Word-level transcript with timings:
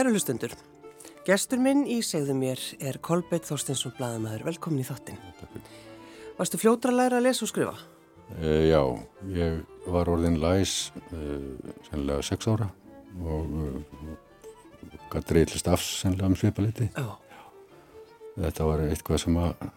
Kæru 0.00 0.14
hlustundur, 0.14 0.52
gestur 1.28 1.60
minn 1.60 1.82
í 1.84 1.98
segðu 2.00 2.32
mér 2.32 2.60
er 2.80 2.96
Kolbeitt 3.04 3.44
Þorstinsson 3.44 3.92
Bladamæður. 3.98 4.46
Velkomin 4.46 4.80
í 4.80 4.86
þottin. 4.88 5.18
Varstu 6.38 6.56
fljótra 6.56 6.88
að 6.88 6.96
læra 6.96 7.18
að 7.18 7.26
lesa 7.26 7.44
og 7.44 7.50
skrifa? 7.50 7.74
E, 8.40 8.54
já, 8.70 8.80
ég 9.36 9.58
var 9.92 10.08
orðin 10.08 10.38
læs 10.40 10.72
e, 11.10 11.18
sennilega 11.90 12.24
sex 12.30 12.48
ára 12.48 12.70
og 13.20 13.52
e, 13.60 14.14
gæti 15.12 15.36
reyðlist 15.36 15.68
afs 15.68 15.90
sennilega 15.98 16.32
um 16.32 16.38
svipaliti. 16.46 16.88
Já. 16.96 17.44
Þetta 18.38 18.70
var 18.70 18.86
eitthvað 18.86 19.22
sem 19.26 19.38
að 19.44 19.68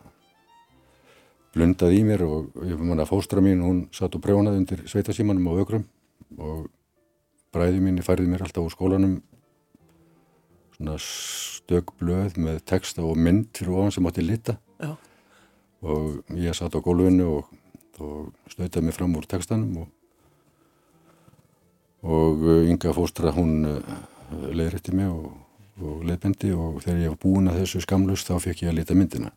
blundaði 1.58 2.00
í 2.00 2.08
mér 2.14 2.26
og 2.30 2.64
ég 2.64 2.80
fann 2.80 3.04
að 3.10 3.12
fóstra 3.12 3.44
mín, 3.44 3.68
hún 3.68 3.86
satt 3.92 4.16
og 4.16 4.24
prjónaði 4.24 4.64
undir 4.64 4.88
sveitasímanum 4.88 5.52
á 5.52 5.54
ökrum 5.68 5.84
og 6.40 6.72
bræði 7.52 7.84
mín 7.84 8.00
færði 8.08 8.32
mér 8.32 8.48
alltaf 8.48 8.72
úr 8.72 8.80
skólanum 8.80 9.20
svona 10.76 10.96
stökblöð 11.02 12.38
með 12.42 12.62
texta 12.70 13.04
og 13.06 13.20
mynd 13.20 13.52
fyrir 13.56 13.76
ofan 13.78 13.94
sem 13.96 14.08
átti 14.10 14.26
lita 14.26 14.56
Já. 14.82 14.96
og 15.86 16.34
ég 16.38 16.58
satt 16.58 16.76
á 16.76 16.80
gólfinu 16.84 17.30
og, 17.38 17.52
og 18.00 18.34
stöitaði 18.52 18.88
mig 18.88 18.98
fram 18.98 19.16
úr 19.20 19.28
textanum 19.30 19.84
og, 19.84 19.88
og 22.04 22.44
ynga 22.66 22.96
fóstra 22.96 23.34
hún 23.36 23.64
uh, 23.70 23.94
leiðrætti 24.50 24.96
mig 24.98 25.12
og, 25.12 25.32
og 25.82 26.04
leiðbendi 26.08 26.52
og 26.58 26.82
þegar 26.84 27.06
ég 27.06 27.16
var 27.16 27.22
búin 27.22 27.52
að 27.52 27.64
þessu 27.64 27.84
skamlust 27.86 28.30
þá 28.30 28.38
fekk 28.44 28.66
ég 28.66 28.74
að 28.74 28.82
lita 28.82 28.98
myndina 28.98 29.34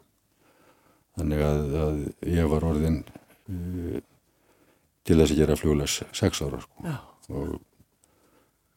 þannig 1.17 1.47
að, 1.47 1.63
að 1.85 2.03
ég 2.33 2.53
var 2.53 2.69
orðin 2.73 3.01
uh, 3.07 4.03
til 5.07 5.21
þess 5.21 5.33
að 5.33 5.41
gera 5.41 5.61
fljóðlegs 5.61 6.01
sex 6.17 6.43
ára 6.43 6.59
sko. 6.65 6.97
og 7.31 7.57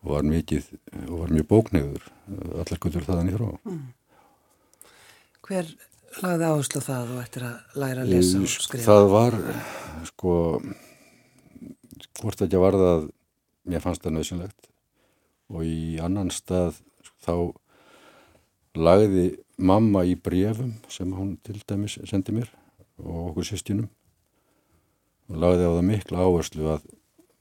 og 0.04 0.12
var 0.14 0.28
mikið 0.28 0.68
og 1.08 1.16
var 1.24 1.34
mjög 1.36 1.48
bókniður 1.50 2.10
allar 2.62 2.82
gutur 2.82 3.08
þaðan 3.08 3.32
í 3.32 3.38
frá 3.38 3.48
mm. 3.50 3.86
Hver 5.50 5.72
lagði 6.24 6.50
áherslu 6.50 6.82
það 6.86 7.14
og 7.16 7.22
eftir 7.24 7.46
að 7.48 7.80
læra 7.82 8.04
að 8.04 8.12
lesa 8.14 8.42
og 8.42 8.52
skrifa? 8.54 8.86
Það 8.86 9.08
var 9.14 9.38
sko 10.10 10.34
hvort 12.20 12.44
ekki 12.46 12.62
var 12.62 12.78
það 12.80 13.08
mér 13.70 13.84
fannst 13.84 14.06
það 14.06 14.16
nöðsynlegt 14.18 14.70
og 15.50 15.66
í 15.66 15.98
annan 16.04 16.32
stað 16.34 16.80
þá 17.26 17.34
lagði 18.80 19.28
mamma 19.60 20.06
í 20.08 20.16
brefum 20.16 20.76
sem 20.92 21.12
hún 21.16 21.36
til 21.44 21.60
dæmis 21.68 21.98
sendi 22.08 22.36
mér 22.36 22.52
og 23.02 23.32
okkur 23.32 23.50
sýstinum 23.50 23.90
og 25.30 25.42
lagði 25.44 25.68
á 25.68 25.72
það 25.76 25.88
miklu 25.90 26.22
áherslu 26.24 26.70
að 26.76 26.86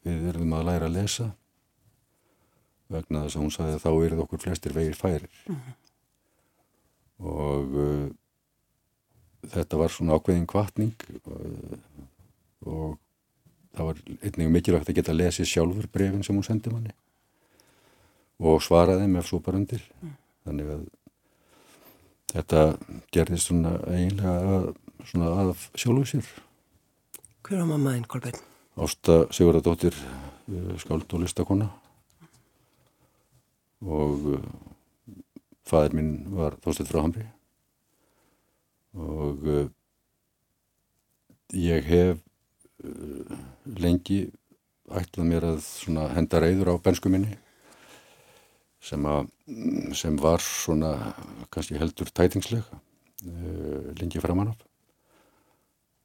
við 0.06 0.24
verðum 0.26 0.56
að 0.56 0.66
læra 0.70 0.88
að 0.88 0.96
lesa 0.98 1.28
vegna 2.92 3.24
þess 3.24 3.36
að 3.36 3.44
hún 3.44 3.54
sagði 3.54 3.76
að 3.76 3.84
þá 3.84 3.90
eruð 4.06 4.22
okkur 4.24 4.42
flestir 4.44 4.74
vegir 4.76 4.96
færir 4.96 5.28
mm 5.46 5.56
-hmm. 5.56 5.74
og 7.32 7.76
uh, 7.84 8.08
þetta 9.52 9.80
var 9.80 9.92
svona 9.92 10.16
ákveðin 10.16 10.48
kvartning 10.48 10.96
uh, 11.26 11.78
og 12.66 12.98
það 13.76 13.84
var 13.90 14.00
einnig 14.22 14.50
mikilvægt 14.50 14.88
að 14.88 14.98
geta 14.98 15.12
að 15.12 15.20
lesi 15.20 15.46
sjálfur 15.46 15.86
brefin 15.92 16.24
sem 16.24 16.36
hún 16.36 16.46
sendi 16.46 16.72
manni 16.72 16.94
og 18.38 18.62
svaraði 18.62 19.06
með 19.10 19.40
bara 19.44 19.56
undir 19.56 19.82
mm. 20.00 20.14
þannig 20.44 20.70
að 20.74 20.84
þetta 22.32 22.62
gerðist 23.14 23.50
svona 23.50 23.78
eiginlega 23.86 24.56
að, 24.56 24.68
svona 25.04 25.32
að 25.44 25.56
sjálfu 25.74 26.04
sér 26.04 26.28
Hver 27.48 27.62
var 27.62 27.68
mammaðinn, 27.70 28.04
Kolbeinn? 28.04 28.40
Ásta 28.76 29.26
Sigurðardóttir 29.32 29.94
uh, 29.96 30.74
skáld 30.78 31.12
og 31.12 31.22
listakonna 31.22 31.70
og 33.84 34.26
uh, 34.34 34.46
fæðir 35.68 35.96
minn 35.98 36.12
var 36.34 36.56
þóstitt 36.64 36.90
frá 36.90 37.02
Hamri. 37.04 37.26
Og 38.98 39.44
uh, 39.46 39.68
ég 41.54 41.86
hef 41.86 42.22
uh, 42.84 43.38
lengi 43.78 44.24
ætlað 44.88 45.28
mér 45.28 45.46
að 45.52 46.14
henda 46.16 46.40
reyður 46.42 46.72
á 46.72 46.82
bensku 46.82 47.12
minni 47.12 47.36
sem, 48.80 49.02
að, 49.04 49.28
sem 49.98 50.16
var 50.16 50.40
svona 50.40 50.94
kannski 51.52 51.76
heldur 51.76 52.08
tætingsleg 52.08 52.64
lengi 53.98 54.22
framann 54.22 54.54
af. 54.54 54.60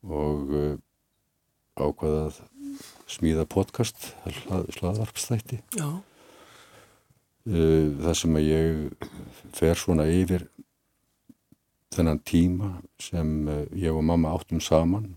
Og 0.03 0.49
ákvaðað 1.77 2.41
smíða 3.07 3.45
podcast 3.47 4.09
hlaðvarpstætti 4.25 5.61
Já 5.77 6.01
það 7.43 8.13
sem 8.15 8.37
að 8.39 8.45
ég 8.47 9.07
fer 9.51 9.75
svona 9.75 10.05
yfir 10.07 10.45
þennan 11.93 12.21
tíma 12.25 12.71
sem 13.01 13.29
eh, 13.49 13.65
ég 13.85 13.93
og 13.93 14.03
mamma 14.05 14.33
áttum 14.33 14.61
saman 14.63 15.13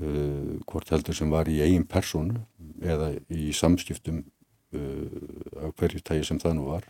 uh, 0.00 0.58
hvort 0.66 0.90
heldur 0.92 1.16
sem 1.16 1.30
var 1.32 1.50
í 1.50 1.60
eigin 1.64 1.86
personu 1.88 2.42
eða 2.80 3.12
í 3.30 3.50
samskiptum 3.56 4.22
uh, 4.22 5.64
af 5.66 5.74
hverju 5.78 6.02
tægi 6.04 6.26
sem 6.30 6.40
það 6.42 6.58
nú 6.58 6.68
var 6.70 6.88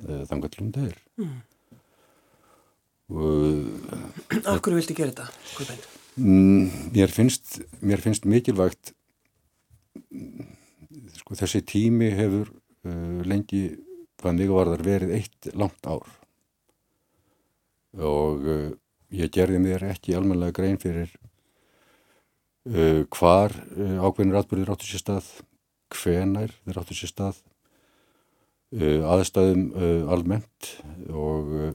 þangallum 0.00 0.70
er 0.80 0.94
mm. 1.20 1.38
Af 4.48 4.62
hverju 4.62 4.78
vilti 4.78 4.94
gera 4.96 5.10
þetta? 5.10 5.74
Mm, 6.16 6.70
mér 6.94 7.12
finnst 7.12 7.58
mér 7.84 8.00
finnst 8.00 8.24
mikilvægt 8.24 8.94
sko 11.18 11.36
þessi 11.36 11.60
tími 11.68 12.08
hefur 12.16 12.48
lengi 12.82 13.64
hvað 14.20 14.36
mig 14.36 14.52
varðar 14.52 14.84
verið 14.84 15.14
eitt 15.16 15.50
langt 15.56 15.88
ár. 15.88 16.06
Og 17.96 18.46
uh, 18.46 18.70
ég 19.14 19.32
gerði 19.34 19.60
mér 19.62 19.86
ekki 19.90 20.14
almenlega 20.16 20.54
grein 20.60 20.78
fyrir 20.80 21.10
uh, 22.70 23.02
hvar 23.08 23.54
ákveðinir 23.76 24.40
atbyrðir 24.42 24.74
áttu 24.74 24.88
sér 24.90 25.04
stað 25.04 25.30
hvenær 25.90 26.52
þeir 26.64 26.82
áttu 26.82 26.98
sér 26.98 27.14
stað 27.14 27.46
aðstæðum 28.70 29.64
almennt. 30.14 30.68
Og 31.10 31.74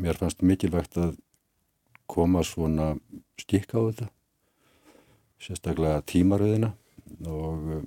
mér 0.00 0.16
fannst 0.16 0.40
mikilvægt 0.40 0.96
að 0.96 1.18
koma 2.08 2.40
svona 2.48 2.94
skikka 3.36 3.76
á 3.76 3.84
þetta 3.90 4.08
sérstaklega 5.44 6.00
tímaröðina. 6.08 6.72
Og 7.28 7.84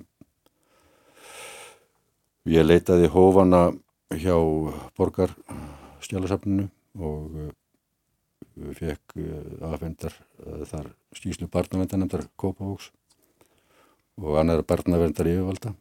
Ég 2.50 2.64
leitaði 2.66 3.06
hófana 3.06 3.68
hjá 4.18 4.34
borgarstjálasafninu 4.98 6.64
og 6.98 7.36
uh, 7.44 7.52
fekk 8.74 9.14
uh, 9.22 9.68
aðfendar 9.68 10.16
uh, 10.42 10.64
þar 10.66 10.88
skýslu 11.14 11.46
barnavendanemndar 11.52 12.24
Kópavóks 12.34 12.88
og 14.18 14.40
annar 14.42 14.64
barnavendar 14.66 15.30
yfirvalda 15.30 15.76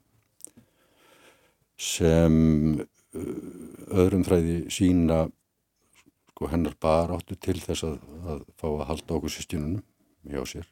sem 1.80 2.38
öðrum 3.18 4.28
þræði 4.30 4.62
sína 4.70 5.24
sko 6.30 6.54
hennar 6.54 6.78
bara 6.78 7.18
áttu 7.18 7.34
til 7.34 7.58
þess 7.66 7.88
að, 7.90 8.00
að 8.30 8.48
fá 8.62 8.70
að 8.70 8.88
halda 8.94 9.18
okkur 9.18 9.38
sýstjununum 9.40 9.82
hjá 10.30 10.46
sér. 10.54 10.70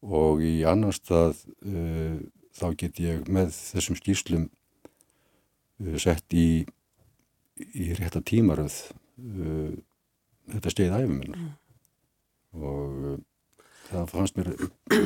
Og 0.00 0.40
í 0.40 0.62
annan 0.64 0.96
stað 0.96 1.44
uh, 1.60 2.20
þá 2.56 2.66
get 2.80 3.00
ég 3.02 3.28
með 3.30 3.52
þessum 3.54 3.98
skýrslum 3.98 4.46
uh, 4.48 5.96
sett 6.00 6.36
í, 6.36 6.64
í 7.72 7.90
rétta 7.98 8.22
tímaröð 8.26 8.76
uh, 8.90 9.74
þetta 10.50 10.74
steiði 10.74 11.02
æfuminn 11.02 11.36
mm. 11.36 11.50
og 12.60 13.04
uh, 13.12 13.18
það 13.90 14.10
fannst 14.14 14.38
mér 14.38 14.52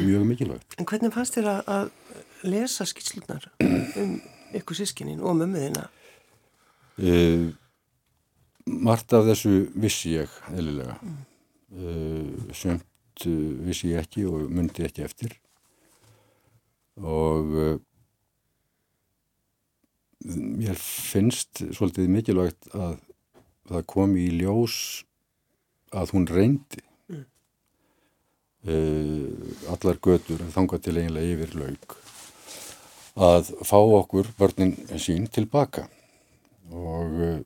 mjög 0.04 0.24
mikilvægt. 0.28 0.78
En 0.78 0.88
hvernig 0.88 1.12
fannst 1.14 1.36
þér 1.38 1.50
að, 1.54 1.60
að 1.74 2.48
lesa 2.54 2.86
skýrslunar 2.88 3.48
um 4.00 4.16
ykkur 4.54 4.78
sískinin 4.78 5.22
og 5.24 5.38
mömmuðina? 5.40 5.86
Uh, 7.00 7.52
margt 8.66 9.12
af 9.16 9.26
þessu 9.28 9.64
vissi 9.74 10.16
ég 10.18 10.42
eðlilega 10.54 10.98
mm. 11.02 11.22
Uh, 11.74 12.52
sömt 12.54 13.24
uh, 13.26 13.54
vissi 13.66 13.88
ég 13.90 14.04
ekki 14.04 14.22
og 14.30 14.44
myndi 14.46 14.84
ekki 14.86 15.02
eftir 15.02 15.32
og 17.00 17.56
uh, 17.58 17.78
mér 20.24 20.78
finnst 20.78 21.64
svolítið 21.74 22.12
mikilvægt 22.12 22.70
að 22.74 22.98
það 23.68 23.86
kom 23.90 24.14
í 24.20 24.28
ljós 24.38 24.76
að 25.94 26.14
hún 26.14 26.28
reyndi. 26.28 26.82
Mm. 27.10 27.24
uh, 28.68 29.72
allar 29.74 30.00
götur 30.02 30.44
þanga 30.54 30.80
til 30.80 30.96
eiginlega 30.98 31.34
yfir 31.34 31.58
laug 31.60 31.98
að 33.14 33.52
fá 33.62 33.78
okkur 33.78 34.30
börnin 34.38 34.74
sín 34.98 35.28
tilbaka 35.30 35.86
og 36.74 37.18
uh, 37.20 37.42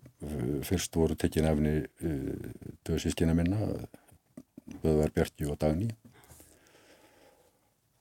fyrst 0.64 0.96
voru 0.96 1.16
tekkin 1.18 1.48
efni 1.48 1.74
döðsískina 2.86 3.34
minna 3.36 3.58
Böðvar 4.82 5.12
Bjarki 5.14 5.46
og 5.48 5.56
Dagni 5.60 5.88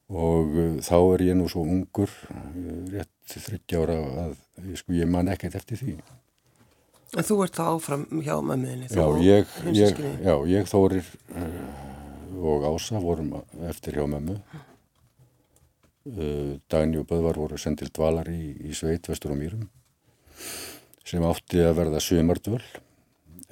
og 0.07 0.53
uh, 0.55 0.77
þá 0.83 0.95
er 0.99 1.25
ég 1.29 1.37
nú 1.39 1.49
svo 1.51 1.65
ungur, 1.67 2.11
uh, 2.31 2.45
rétt 2.93 3.35
þryggjára 3.47 3.97
að 4.23 4.37
sko, 4.79 4.95
ég 4.95 5.09
man 5.11 5.31
ekkert 5.31 5.57
eftir 5.59 5.81
því. 5.81 5.97
En 7.17 7.27
þú 7.27 7.41
ert 7.45 7.55
þá 7.55 7.65
áfram 7.71 8.07
hjá 8.23 8.35
mömmuðinni? 8.43 8.89
Já, 8.91 9.05
ég, 9.23 9.53
ég, 9.75 10.01
já, 10.23 10.33
ég 10.51 10.67
þórir 10.71 11.07
uh, 11.35 11.61
og 12.37 12.67
Ása 12.71 13.01
vorum 13.03 13.33
eftir 13.69 13.99
hjá 13.99 14.05
mömmu. 14.07 14.39
Dagni 16.71 17.01
og 17.01 17.07
Böðvar 17.09 17.35
voru 17.35 17.57
sendil 17.59 17.89
dvalar 17.91 18.29
í, 18.31 18.53
í 18.63 18.71
sveit 18.71 19.09
vestur 19.11 19.33
á 19.35 19.35
Mýrum 19.35 19.65
sem 21.07 21.23
átti 21.27 21.59
að 21.63 21.81
verða 21.81 21.99
sömardvöl 22.03 22.61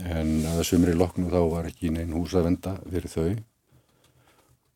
en 0.04 0.32
að 0.54 0.62
sömri 0.68 0.96
loknu 0.96 1.28
þá 1.32 1.42
var 1.52 1.68
ekki 1.70 1.92
neinn 1.92 2.16
hús 2.16 2.36
að 2.36 2.50
venda 2.50 2.76
fyrir 2.84 3.12
þau 3.12 3.28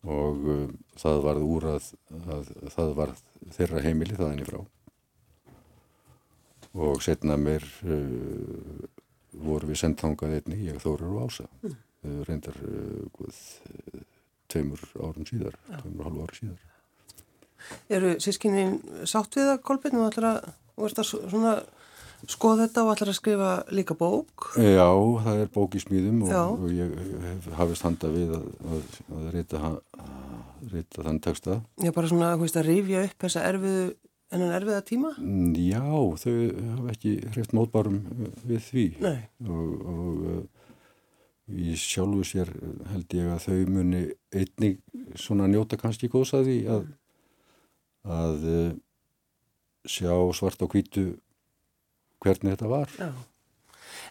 og 0.08 0.46
uh, 0.48 0.68
það 1.00 1.24
varð 1.26 1.48
úr 1.48 1.68
að, 1.74 1.90
að 2.36 2.52
það 2.76 2.94
varð 3.00 3.24
þeirra 3.56 3.84
heimili 3.84 4.20
þaðinni 4.20 4.48
frá 4.48 4.62
og 6.80 7.02
setna 7.04 7.36
mér 7.40 7.66
uh, 7.84 8.88
voru 9.44 9.70
við 9.70 9.82
sendtangað 9.84 10.38
einni, 10.40 10.62
ég 10.70 10.80
þórar 10.82 11.12
og 11.12 11.28
ása 11.28 11.48
mm. 11.62 11.76
reyndar 12.30 12.58
uh, 12.64 13.28
tveimur 14.50 14.82
árum 14.98 15.28
síðar 15.28 15.58
Já. 15.68 15.82
tveimur 15.82 16.10
hálfu 16.10 16.26
ári 16.28 16.42
síðar 16.42 16.66
Eru 17.92 18.14
sískinni 18.24 18.80
sátt 19.10 19.36
við 19.36 19.50
það 19.50 19.64
Kolbjörn 19.68 20.00
og 20.00 20.08
ætlar 20.14 20.28
að, 20.30 20.46
og 20.80 20.94
að 20.94 21.10
svona 21.10 21.58
skoða 22.28 22.66
þetta 22.66 22.84
og 22.84 22.92
ætlar 22.94 23.12
að 23.14 23.18
skrifa 23.20 23.52
líka 23.76 23.96
bók? 23.98 24.50
Já, 24.60 24.90
það 25.24 25.42
er 25.44 25.50
bók 25.54 25.78
í 25.78 25.84
smíðum 25.84 26.26
og, 26.28 26.66
og 26.66 26.76
ég 26.76 26.94
hef 27.24 27.48
hafist 27.60 27.86
handa 27.88 28.12
við 28.14 28.36
að, 28.38 28.46
að, 28.74 29.00
að 29.16 29.32
reyta, 29.36 29.72
reyta 30.74 31.08
þann 31.08 31.24
texta. 31.24 31.58
Já, 31.80 31.94
bara 31.96 32.12
svona 32.12 32.34
að, 32.36 32.46
að 32.50 32.70
rifja 32.70 33.08
upp 33.08 33.26
þessa 33.26 33.48
erfiðu, 33.50 33.88
enn 34.36 34.46
erfiða 34.50 34.84
tíma? 34.92 35.16
Já, 35.64 35.84
þau 36.24 36.38
hafa 36.76 36.96
ekki 36.96 37.16
hreift 37.34 37.56
mótbárum 37.58 38.00
við 38.44 38.64
því 38.68 38.88
Nei. 39.06 39.20
og, 39.48 39.92
og 39.96 41.50
í 41.50 41.74
sjálfu 41.80 42.28
sér 42.28 42.52
held 42.92 43.16
ég 43.18 43.32
að 43.34 43.46
þau 43.48 43.74
muni 43.74 44.04
einnig 44.36 44.82
svona 45.18 45.48
njóta 45.50 45.80
kannski 45.82 46.12
góðsaði 46.12 46.62
að 46.70 46.90
að 48.10 48.46
sjá 49.90 50.14
svart 50.36 50.62
og 50.64 50.74
hvítu 50.74 51.08
hvernig 52.24 52.56
þetta 52.56 52.72
var. 52.72 52.96
Já. 53.00 53.12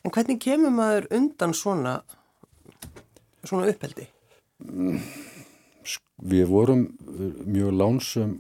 En 0.05 0.15
hvernig 0.15 0.39
kemur 0.43 0.75
maður 0.75 1.09
undan 1.19 1.55
svona, 1.57 1.97
svona 3.43 3.71
uppheldi? 3.73 4.07
Við 6.19 6.47
vorum 6.51 6.87
mjög 7.47 7.75
lánsum 7.79 8.37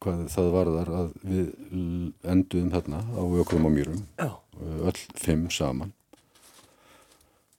hvað 0.00 0.20
það 0.32 0.50
varðar 0.54 0.90
að 0.96 1.08
við 1.28 1.48
enduðum 2.32 2.70
þarna 2.72 3.00
á 3.04 3.22
ökrum 3.42 3.66
og 3.68 3.74
mýrum, 3.74 4.04
Já. 4.16 4.30
öll 4.88 5.00
fimm 5.20 5.48
saman. 5.52 5.92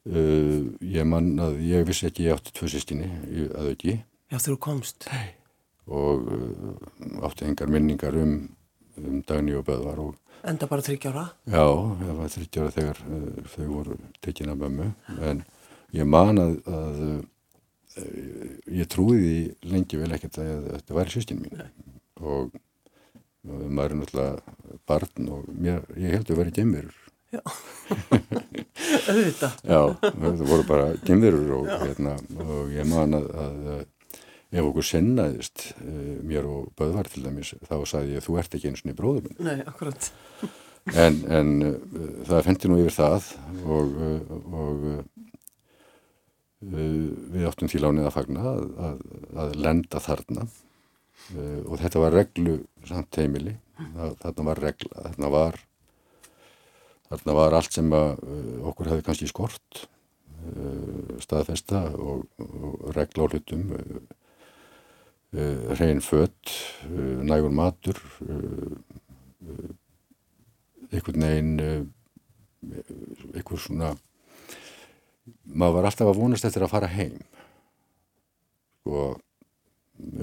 Uh, 0.01 0.73
ég 0.81 1.05
mann 1.05 1.35
að 1.37 1.59
ég 1.61 1.85
vissi 1.85 2.07
ekki 2.07 2.25
ég 2.25 2.33
átti 2.33 2.55
tvö 2.57 2.71
sýstinni, 2.73 3.09
að 3.53 3.75
ekki. 3.75 3.99
Já, 4.33 4.39
þú 4.41 4.55
komst. 4.57 5.05
Nei. 5.11 5.35
Og 5.85 6.25
uh, 6.25 7.27
átti 7.27 7.45
engar 7.45 7.69
minningar 7.69 8.17
um, 8.17 8.39
um 8.97 9.19
dagni 9.29 9.53
og 9.59 9.67
beðvar 9.67 10.01
og 10.01 10.15
Enda 10.41 10.65
bara 10.69 10.81
þryggjára? 10.85 11.25
Já, 11.53 11.65
það 11.99 12.15
var 12.17 12.31
þryggjára 12.33 12.73
þegar 12.73 13.01
uh, 13.05 13.43
þau 13.53 13.65
voru 13.69 13.97
tekin 14.25 14.49
af 14.53 14.57
mömmu 14.61 14.87
en 15.29 15.43
ég 15.93 16.07
man 16.09 16.41
að, 16.41 16.55
að 16.65 17.03
uh, 17.11 17.19
ég 18.73 18.89
trúði 18.89 19.21
því 19.21 19.69
lengi 19.75 19.99
vel 20.01 20.09
ekkert 20.17 20.41
að 20.41 20.65
þetta 20.71 20.97
væri 20.97 21.13
sýstinu 21.13 21.45
mín 21.45 21.61
Nei. 21.61 21.69
og 22.23 22.55
uh, 22.57 23.67
maður 23.67 23.85
er 23.93 23.99
náttúrulega 24.01 24.75
barn 24.89 25.31
og 25.37 25.53
mér, 25.53 25.85
ég 25.99 26.17
held 26.17 26.33
að 26.33 26.41
vera 26.41 26.55
gemverur. 26.57 26.97
Já, 27.31 27.41
auðvitað. 29.11 29.61
Já, 29.63 29.81
það 30.01 30.45
voru 30.49 30.65
bara 30.67 30.87
gemverur 31.05 31.53
og, 31.59 31.69
hérna, 31.85 32.17
og 32.43 32.73
ég 32.73 32.89
man 32.89 33.19
að, 33.21 33.29
að 33.45 33.85
ef 34.51 34.67
okkur 34.67 34.85
sennaðist 34.85 35.69
uh, 35.79 36.17
mér 36.27 36.47
og 36.49 36.71
Böðvar 36.79 37.07
til 37.11 37.23
dæmis 37.23 37.53
þá 37.67 37.75
sagði 37.87 38.17
ég 38.17 38.25
þú 38.25 38.37
ert 38.41 38.57
ekki 38.57 38.71
eins 38.71 38.83
og 38.83 38.89
niður 38.89 38.99
bróður 38.99 39.27
minn. 39.27 39.39
Nei, 39.47 39.63
akkurat. 39.63 40.11
En, 40.97 41.19
en 41.31 41.51
uh, 41.67 41.75
það 42.27 42.45
fendi 42.49 42.71
nú 42.71 42.79
yfir 42.81 42.97
það 42.97 43.29
og, 43.63 43.95
uh, 44.07 44.33
og 44.61 44.87
við 46.61 47.47
áttum 47.49 47.71
til 47.71 47.81
ánið 47.87 48.05
að 48.05 48.15
fagna 48.17 48.43
að, 48.51 48.65
að, 48.87 48.99
að 49.41 49.55
lenda 49.65 50.01
þarna. 50.03 50.43
Og 51.31 51.75
þetta 51.79 52.01
var 52.01 52.13
reglu 52.13 52.53
samt 52.85 53.17
heimili. 53.17 53.55
Þarna 54.21 54.45
var 54.45 54.61
regla 54.61 55.05
þarna 55.07 55.31
var, 55.33 55.57
þarna 57.09 57.35
var 57.39 57.57
allt 57.57 57.77
sem 57.77 57.89
okkur 57.93 58.91
hefði 58.91 59.05
kannski 59.07 59.29
skort 59.31 59.85
staðfesta 61.21 61.83
og, 61.97 62.25
og 62.41 62.93
regla 62.97 63.25
á 63.25 63.31
hlutum 63.31 63.73
uh, 63.77 64.01
hrein 65.31 66.01
fött, 66.03 66.51
uh, 66.89 67.21
nægur 67.23 67.53
matur, 67.55 67.99
uh, 68.25 68.75
einhvern 70.91 71.23
veginn, 71.23 71.91
einhver 73.31 73.61
svona, 73.63 73.93
maður 75.47 75.77
var 75.77 75.87
alltaf 75.89 76.11
að 76.11 76.19
vonast 76.19 76.47
eftir 76.47 76.65
að 76.65 76.73
fara 76.73 76.89
heim 76.91 77.19
og 78.89 79.15
sko, 79.15 79.21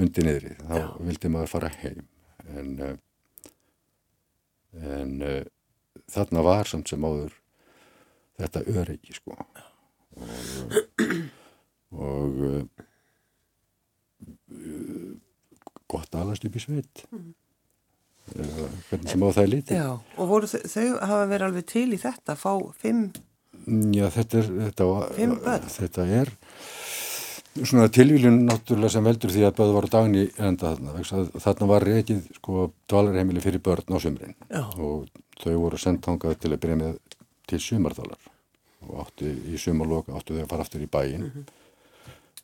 undir 0.02 0.26
niðri, 0.26 0.52
þá 0.60 0.74
Já. 0.76 0.86
vildi 1.08 1.30
maður 1.32 1.52
fara 1.54 1.70
heim 1.80 2.04
en, 2.58 2.70
en 4.82 5.12
þarna 6.10 6.44
var 6.44 6.68
samt 6.68 6.90
sem 6.90 7.06
áður 7.06 7.32
þetta 8.38 8.64
öryggi 8.74 9.16
sko 9.16 9.38
og, 9.38 9.46
og 11.94 12.42
gott 15.88 16.16
aðast 16.16 16.46
upp 16.48 16.56
í 16.56 16.62
sveit. 16.62 17.04
Mm. 17.12 17.34
hvernig 18.90 19.08
sem 19.08 19.22
á 19.24 19.28
það 19.32 19.42
er 19.42 19.50
lítið 19.54 19.78
Já, 19.78 19.88
og 20.20 20.26
voru 20.28 20.48
þau, 20.50 20.60
þau 20.68 20.88
hafa 21.08 21.28
verið 21.30 21.46
alveg 21.46 21.66
til 21.70 21.86
í 21.96 22.00
þetta 22.02 22.34
að 22.34 22.42
fá 22.42 22.50
fimm 22.82 23.06
Já, 23.94 24.04
þetta 24.12 24.38
er 24.42 24.50
þetta, 24.66 24.88
börn. 25.46 25.70
þetta 25.72 26.04
er 26.18 26.32
svona 27.58 27.88
tilvílun 27.92 28.42
náttúrulega 28.46 28.92
sem 28.94 29.08
veldur 29.08 29.32
því 29.32 29.46
að 29.48 29.56
böðu 29.58 29.74
var 29.74 29.88
dagni 29.90 30.26
enda 30.36 30.74
þarna. 30.74 31.32
Þarna 31.42 31.68
var 31.72 31.86
reykið 31.88 32.20
sko 32.36 32.68
dvalarheimili 32.92 33.42
fyrir 33.42 33.64
börn 33.64 33.96
á 33.96 33.98
sömrin 34.04 34.36
Já. 34.46 34.62
og 34.76 35.08
þau 35.40 35.54
voru 35.64 35.80
sendt 35.80 36.06
hangað 36.06 36.36
til 36.42 36.52
að 36.52 36.60
byrja 36.66 36.80
með 36.84 36.98
til 37.48 37.62
sömardalar 37.64 38.28
og 38.84 39.06
áttu 39.06 39.32
í 39.48 39.56
sömarloka 39.60 40.12
áttu 40.14 40.36
þau 40.36 40.44
að 40.44 40.52
fara 40.52 40.68
aftur 40.68 40.84
í 40.84 40.90
bæin 40.92 41.24
mm 41.24 41.32
-hmm 41.32 41.67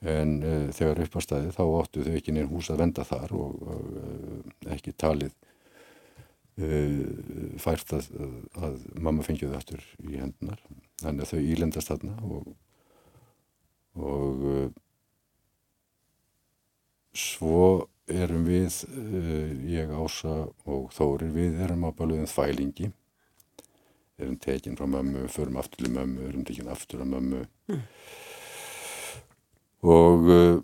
en 0.04 0.36
uh, 0.44 0.68
þegar 0.74 1.02
upp 1.04 1.16
á 1.16 1.20
staði 1.24 1.50
þá 1.54 1.62
óttu 1.64 2.04
þau 2.04 2.14
ekki 2.18 2.34
neina 2.34 2.50
hús 2.50 2.70
að 2.72 2.82
venda 2.84 3.06
þar 3.08 3.34
og, 3.38 3.62
og 3.72 3.84
uh, 4.00 4.72
ekki 4.74 4.92
talið 5.00 5.32
uh, 6.60 7.56
fært 7.62 7.94
að, 7.96 8.10
að 8.60 8.78
mamma 9.00 9.24
fengið 9.24 9.54
þau 9.54 9.60
aftur 9.60 9.86
í 10.04 10.20
hendunar 10.20 10.60
þannig 11.00 11.24
að 11.24 11.32
þau 11.32 11.52
ílendast 11.54 11.92
þarna 11.92 12.16
og, 12.28 12.52
og 13.96 14.44
svo 17.14 17.60
erum 18.10 18.44
við 18.44 18.82
ég 19.70 19.92
ása 19.96 20.42
og 20.68 20.90
Þóri 20.92 21.30
við 21.32 21.62
erum 21.64 21.86
á 21.88 21.90
baluðin 21.96 22.28
þvælingi. 22.28 22.90
Erum 24.20 24.34
tekinn 24.42 24.76
frá 24.76 24.84
mömmu, 24.90 25.24
förum 25.32 25.56
aftur 25.62 25.86
til 25.86 25.94
mömmu 25.94 26.26
erum 26.28 26.44
tekinn 26.44 26.68
aftur 26.74 27.00
á 27.00 27.06
mömmu. 27.08 27.46
Mm 27.70 27.80
og 29.84 30.30
uh, 30.32 30.60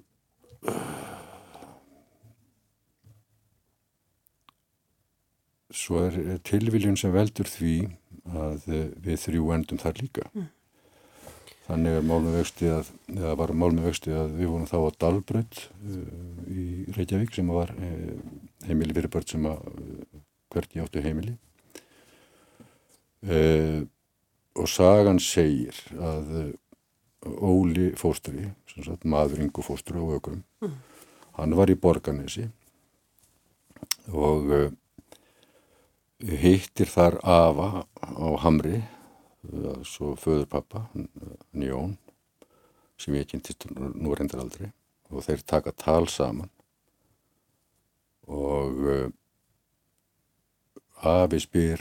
svo 5.70 6.06
er 6.06 6.38
tilviljun 6.48 6.96
sem 6.96 7.12
veldur 7.12 7.48
því 7.48 7.74
að 8.30 8.64
uh, 8.70 8.86
við 9.04 9.20
þrjú 9.26 9.52
endum 9.56 9.82
þar 9.82 10.00
líka 10.00 10.24
mm. 10.30 10.48
þannig 11.68 11.98
er 11.98 12.08
mál 12.08 12.22
með 12.24 12.38
vexti 12.40 12.72
að 12.72 12.90
eða 13.12 13.36
var 13.42 13.52
mál 13.52 13.70
með 13.76 13.90
vexti 13.90 14.16
að 14.16 14.34
við 14.38 14.52
vorum 14.54 14.70
þá 14.70 14.78
á 14.80 14.90
Dalbrödd 15.04 15.62
uh, 15.68 16.00
í 16.48 16.66
Reykjavík 16.96 17.36
sem 17.36 17.52
var 17.52 17.74
uh, 17.76 18.16
heimili 18.68 18.96
fyrir 18.96 19.12
börn 19.12 19.30
sem 19.34 19.52
að 19.52 19.68
uh, 19.68 20.18
hverki 20.50 20.80
áttu 20.80 21.04
heimili 21.04 21.36
uh, 23.28 23.84
og 24.56 24.66
sagan 24.68 25.20
segir 25.22 25.76
að 26.00 26.56
Óli 27.26 27.90
fóstri, 28.00 28.46
sagt, 28.70 29.04
maður 29.04 29.42
yngu 29.44 29.64
fóstri 29.64 30.00
á 30.00 30.04
ökrum. 30.16 30.40
Mm. 30.64 30.76
Hann 31.36 31.56
var 31.58 31.72
í 31.72 31.76
Borganesi 31.76 32.46
og 34.08 34.48
uh, 34.56 34.70
hittir 36.20 36.88
þar 36.88 37.18
Ava 37.20 37.84
á 38.00 38.28
Hamri, 38.44 38.80
uh, 39.52 39.82
svo 39.84 40.14
föður 40.20 40.48
pappa, 40.48 40.86
Njón, 41.52 41.98
sem 43.00 43.16
ég 43.16 43.28
kynntist 43.28 43.68
nú 43.76 44.16
reyndar 44.16 44.42
aldrei 44.42 44.72
og 45.10 45.24
þeir 45.26 45.44
taka 45.44 45.72
tal 45.76 46.06
saman 46.08 46.50
og 48.30 48.82
uh, 48.86 49.08
afi 51.00 51.40
spyr 51.40 51.80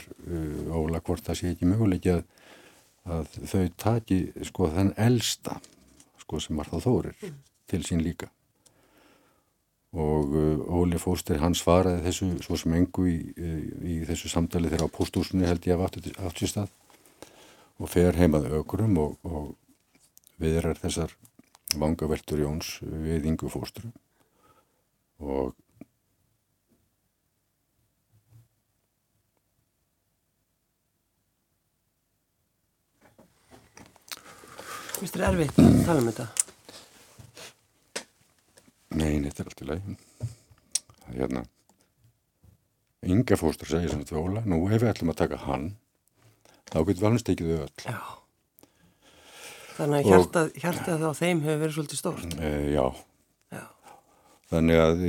Óla 0.72 1.00
hvort 1.04 1.24
það 1.26 1.38
sé 1.38 1.50
ekki 1.52 1.68
möguleiki 1.68 2.14
að, 2.14 2.24
að 3.08 3.30
þau 3.48 3.64
taki 3.80 4.18
sko 4.46 4.68
þann 4.74 4.92
elsta 5.00 5.56
sko 6.20 6.40
sem 6.42 6.58
var 6.60 6.68
það 6.70 6.84
þórir 6.86 7.16
mm. 7.16 7.38
til 7.70 7.82
sín 7.86 8.04
líka. 8.04 8.28
Og 9.90 10.36
uh, 10.38 10.76
Óli 10.78 10.98
Fóster 11.02 11.40
hann 11.42 11.56
svaraði 11.58 12.04
þessu 12.04 12.28
svo 12.44 12.58
sem 12.60 12.76
engu 12.78 13.08
í, 13.10 13.16
í, 13.34 13.96
þessu 14.06 14.30
samtali 14.30 14.70
þegar 14.70 14.86
á 14.86 14.96
postúsinu 14.96 15.48
held 15.48 15.66
ég 15.66 15.74
að 15.74 15.88
aftur 15.88 16.44
sér 16.44 16.52
stað. 16.52 16.76
Og 17.80 17.90
fer 17.90 18.14
heimaði 18.20 18.52
ökurum 18.60 18.98
og, 19.00 19.16
og 19.24 19.56
viðrar 20.40 20.78
þessar 20.78 21.16
vangaveltur 21.80 22.44
Jóns 22.44 22.76
við 22.82 23.26
Ingu 23.32 23.50
Fóstru. 23.50 23.90
Og 25.20 25.56
Vist 35.00 35.16
þér 35.16 35.30
erfitt 35.30 35.58
að 35.62 35.78
tala 35.86 36.00
um 36.02 36.08
þetta? 36.10 36.26
Nei, 39.00 39.14
þetta 39.24 39.42
er 39.42 39.48
allt 39.48 39.62
í 39.62 39.68
lagi. 39.70 39.94
Það 40.20 41.10
er 41.10 41.20
hérna, 41.20 41.42
Inga 43.08 43.38
fóstur 43.40 43.70
segir 43.70 43.88
svona 43.88 44.04
til 44.04 44.18
Óla, 44.20 44.42
nú 44.44 44.58
ef 44.68 44.82
við 44.82 44.90
ætlum 44.90 45.14
að 45.14 45.22
taka 45.22 45.38
hann, 45.46 45.70
þá 46.68 46.76
getur 46.82 46.98
við 46.98 47.06
alveg 47.08 47.22
stekið 47.22 47.52
þau 47.52 47.62
öll. 47.64 47.84
Já. 47.86 48.00
Þannig 49.78 49.96
að 49.96 50.10
hjartað, 50.10 50.50
hjartað 50.60 51.06
á 51.08 51.12
þeim 51.16 51.40
hefur 51.46 51.62
verið 51.62 51.76
svolítið 51.78 52.02
stórt. 52.02 52.36
E, 52.36 52.50
já. 52.74 52.84
já. 53.56 53.64
Þannig 54.52 54.82
að 54.84 55.04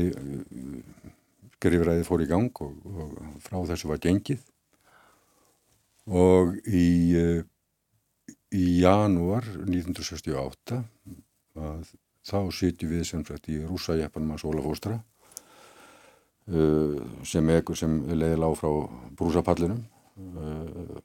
skrifræði 1.58 2.08
fór 2.08 2.24
í 2.24 2.30
gang 2.32 2.64
og, 2.64 2.80
og 2.88 3.20
frá 3.44 3.60
þessu 3.74 3.92
var 3.92 4.00
gengið 4.02 4.48
og 6.08 6.56
í 6.66 6.88
í 8.52 8.82
janúar 8.82 9.46
1968 9.64 10.82
að 11.62 11.94
þá 12.28 12.38
sitjum 12.54 12.92
við 12.92 13.08
sem 13.08 13.24
sagt 13.28 13.50
í 13.52 13.62
rússajeppanum 13.64 14.36
að 14.36 14.44
Sólafóstra 14.44 14.98
uh, 16.52 17.00
sem 17.28 17.50
ekkur 17.56 17.80
sem 17.80 17.98
leiði 18.12 18.42
lág 18.42 18.58
frá 18.60 18.70
brúsapallinum 19.18 19.82
uh, 19.82 21.00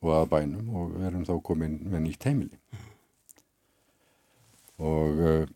og 0.00 0.14
að 0.16 0.26
bænum 0.32 0.74
og 0.80 0.98
erum 1.04 1.28
þá 1.28 1.36
komin 1.44 1.78
með 1.84 2.04
nýtt 2.06 2.28
heimili. 2.28 2.58
Og 4.78 5.22
uh, 5.22 5.46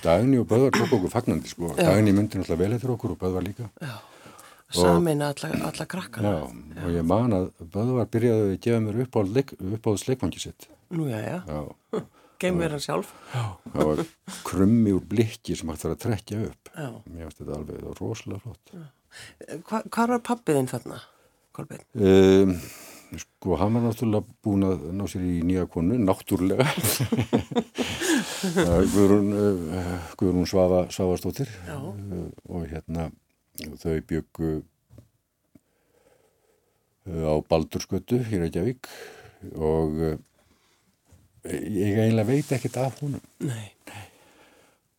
Dagni 0.00 0.38
og 0.40 0.46
Böðvar 0.48 0.72
tók 0.72 0.94
okkur 0.96 1.12
fagnandi 1.12 1.50
sko. 1.50 1.74
Dagni 1.76 2.14
myndi 2.16 2.40
náttúrulega 2.40 2.62
vel 2.62 2.76
eftir 2.78 2.94
okkur 2.94 3.12
og 3.14 3.20
Böðvar 3.20 3.44
líka. 3.44 3.68
Já 3.84 3.98
Samin 4.68 5.22
alla, 5.24 5.48
alla 5.64 5.86
krakkana. 5.88 6.28
Já, 6.28 6.40
já, 6.76 6.82
og 6.84 6.92
ég 6.92 7.04
man 7.08 7.32
að 7.32 7.46
Böðvar 7.72 8.08
byrjaði 8.12 8.48
að 8.50 8.58
gefa 8.66 8.80
mér 8.84 8.98
uppáðs 9.78 10.02
leikvangi 10.04 10.42
sitt. 10.42 10.66
Nú, 10.92 11.06
já, 11.08 11.20
já. 11.24 11.38
já. 11.48 12.02
Geim 12.42 12.58
mér 12.60 12.74
hann 12.76 12.82
sjálf. 12.84 13.14
Já, 13.32 13.44
það 13.72 13.88
var 13.88 14.02
krummi 14.46 14.92
úr 14.94 15.06
blikki 15.08 15.56
sem 15.58 15.70
hægt 15.72 15.86
var 15.86 15.94
að 15.96 16.02
trekja 16.04 16.42
upp. 16.50 16.68
Mér 17.08 17.24
finnst 17.24 17.40
þetta 17.40 17.56
alveg, 17.56 17.86
rosalega 17.98 18.42
flott. 18.44 18.74
Hva, 19.64 19.80
hvað 19.88 20.12
var 20.12 20.20
pappiðinn 20.28 20.68
þarna, 20.70 20.98
Kolbeinn? 21.56 21.86
Um, 21.96 22.52
sko, 23.18 23.56
hann 23.58 23.72
var 23.74 23.86
náttúrulega 23.86 24.36
búin 24.44 24.66
að 24.68 24.84
ná 25.00 25.06
sér 25.08 25.24
í 25.24 25.38
nýja 25.48 25.64
konu, 25.72 25.96
náttúrulega. 26.02 26.68
Guðrún, 28.92 29.32
uh, 29.32 30.12
Guðrún 30.20 30.46
Svafa, 30.46 30.84
Svafastóttir 30.94 31.50
uh, 31.72 31.88
og 32.52 32.68
hérna 32.68 33.08
þau 33.58 33.96
byggu 34.12 34.50
uh, 37.08 37.24
á 37.28 37.34
Baldurskötu 37.48 38.20
í 38.22 38.40
Reykjavík 38.44 38.90
og 39.54 39.90
uh, 39.98 40.16
ég 41.48 41.98
eiginlega 41.98 42.28
veit 42.28 42.52
ekkert 42.58 42.76
af 42.82 43.02
húnum 43.02 43.24
Nei. 43.44 43.68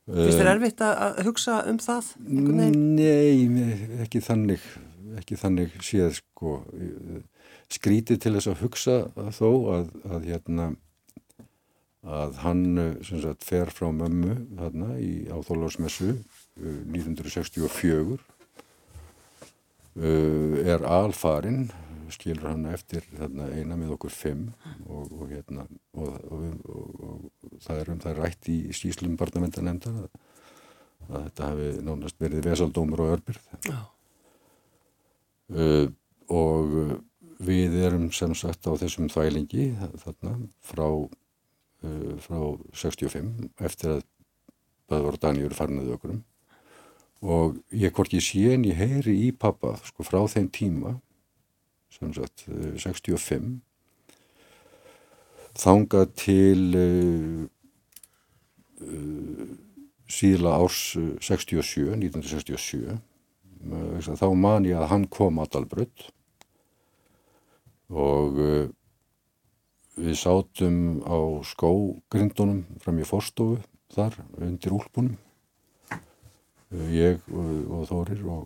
Fyrst 0.10 0.42
er 0.42 0.50
erfitt 0.56 0.80
að 0.82 1.20
hugsa 1.28 1.60
um 1.70 1.78
það? 1.78 2.08
Nei, 2.26 3.46
ekki 4.02 4.20
þannig 4.26 4.64
ekki 5.20 5.38
þannig 5.40 5.76
séð 5.86 6.14
sko. 6.20 6.60
Skrítið 7.70 8.22
til 8.24 8.34
þess 8.36 8.50
að 8.50 8.62
hugsa 8.64 8.96
þó 9.36 9.50
að, 9.76 9.92
að 10.10 10.30
hérna 10.32 10.70
að 12.00 12.40
hann 12.42 12.66
sagt, 13.04 13.44
fer 13.46 13.70
frá 13.76 13.90
mömmu 13.92 14.38
þarna 14.58 14.94
í 15.04 15.28
áþólarsmessu 15.30 16.14
1964 16.60 18.16
uh, 18.16 18.39
er 19.98 20.84
alfarin 20.86 21.70
skilur 22.14 22.50
hann 22.52 22.66
eftir 22.72 23.06
þarna, 23.18 23.50
eina 23.54 23.78
með 23.78 23.96
okkur 23.98 24.14
fimm 24.14 24.50
og, 24.88 25.12
og, 25.14 25.26
hérna, 25.30 25.66
og, 25.94 26.10
og 26.34 27.62
það 27.64 27.82
er 27.82 27.92
um 27.94 28.02
það 28.04 28.22
rætt 28.24 28.50
í 28.52 28.58
skýslum 28.76 29.18
barnavendar 29.20 29.70
að, 29.92 30.10
að 31.10 31.28
þetta 31.28 31.52
hafi 31.52 31.70
nánast 31.86 32.20
verið 32.22 32.50
vesaldómur 32.50 33.06
og 33.06 33.14
örbyrð 33.18 33.44
uh, 35.56 35.88
og 36.30 36.76
við 37.40 37.80
erum 37.86 38.10
sem 38.16 38.36
sagt 38.38 38.68
á 38.68 38.74
þessum 38.80 39.10
þvælingi 39.12 39.72
þarna 40.04 40.36
frá, 40.66 40.88
uh, 40.90 42.14
frá 42.26 42.40
65 42.86 43.52
eftir 43.70 43.98
að 43.98 44.08
Böðvar 44.90 45.20
Danjur 45.22 45.54
farnaði 45.54 45.94
okkurum 45.94 46.24
og 47.20 47.60
ég 47.76 47.92
hvorki 47.92 48.22
sé 48.24 48.54
en 48.54 48.66
ég 48.68 48.78
heyri 48.80 49.16
í 49.28 49.32
pappa 49.36 49.76
sko 49.84 50.06
frá 50.08 50.22
þeim 50.32 50.48
tíma 50.56 50.96
sem 51.92 52.14
sagt 52.16 52.46
65 52.48 53.36
eh, 53.36 53.48
þanga 55.60 56.06
til 56.16 56.78
uh, 56.80 57.44
uh, 58.86 59.48
síðla 60.10 60.56
árs 60.62 60.96
67 60.96 61.90
1967 61.98 62.88
uh, 62.88 63.00
þá 64.00 64.28
man 64.38 64.70
ég 64.70 64.80
að 64.80 64.92
hann 64.94 65.08
kom 65.12 65.42
að 65.44 65.56
Dalbrödd 65.58 66.10
og 67.90 68.38
við 70.00 70.16
sátum 70.16 71.02
á 71.04 71.18
skógrindunum 71.44 72.62
fram 72.80 73.02
í 73.02 73.08
fórstofu 73.10 73.58
þar 73.92 74.22
undir 74.38 74.76
úlpunum 74.78 75.18
ég 76.72 77.22
og, 77.34 77.48
og 77.74 77.88
Þórir 77.90 78.26
og, 78.30 78.44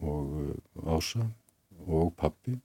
og 0.00 0.38
eh, 0.42 0.94
Ása 0.96 1.26
og 1.86 2.14
pappi 2.18 2.56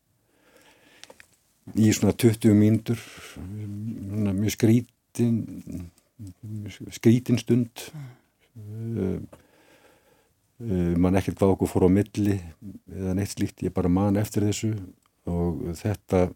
í 1.78 1.92
svona 1.94 2.16
20 2.18 2.56
mínútur 2.58 3.00
mjög 3.38 4.56
skrítin 4.56 5.38
skrítin 6.94 7.40
stund. 7.42 7.88
Uh, 8.52 9.22
mann 11.02 11.18
ekkert 11.18 11.40
hvað 11.40 11.56
okkur 11.56 11.70
fór 11.72 11.88
á 11.90 11.90
milli 11.90 12.36
eða 12.92 13.16
neitt 13.18 13.32
slíkt, 13.34 13.64
ég 13.66 13.74
bara 13.74 13.90
man 13.90 14.20
eftir 14.22 14.46
þessu. 14.46 14.76
Og 15.30 15.72
þetta 15.80 16.28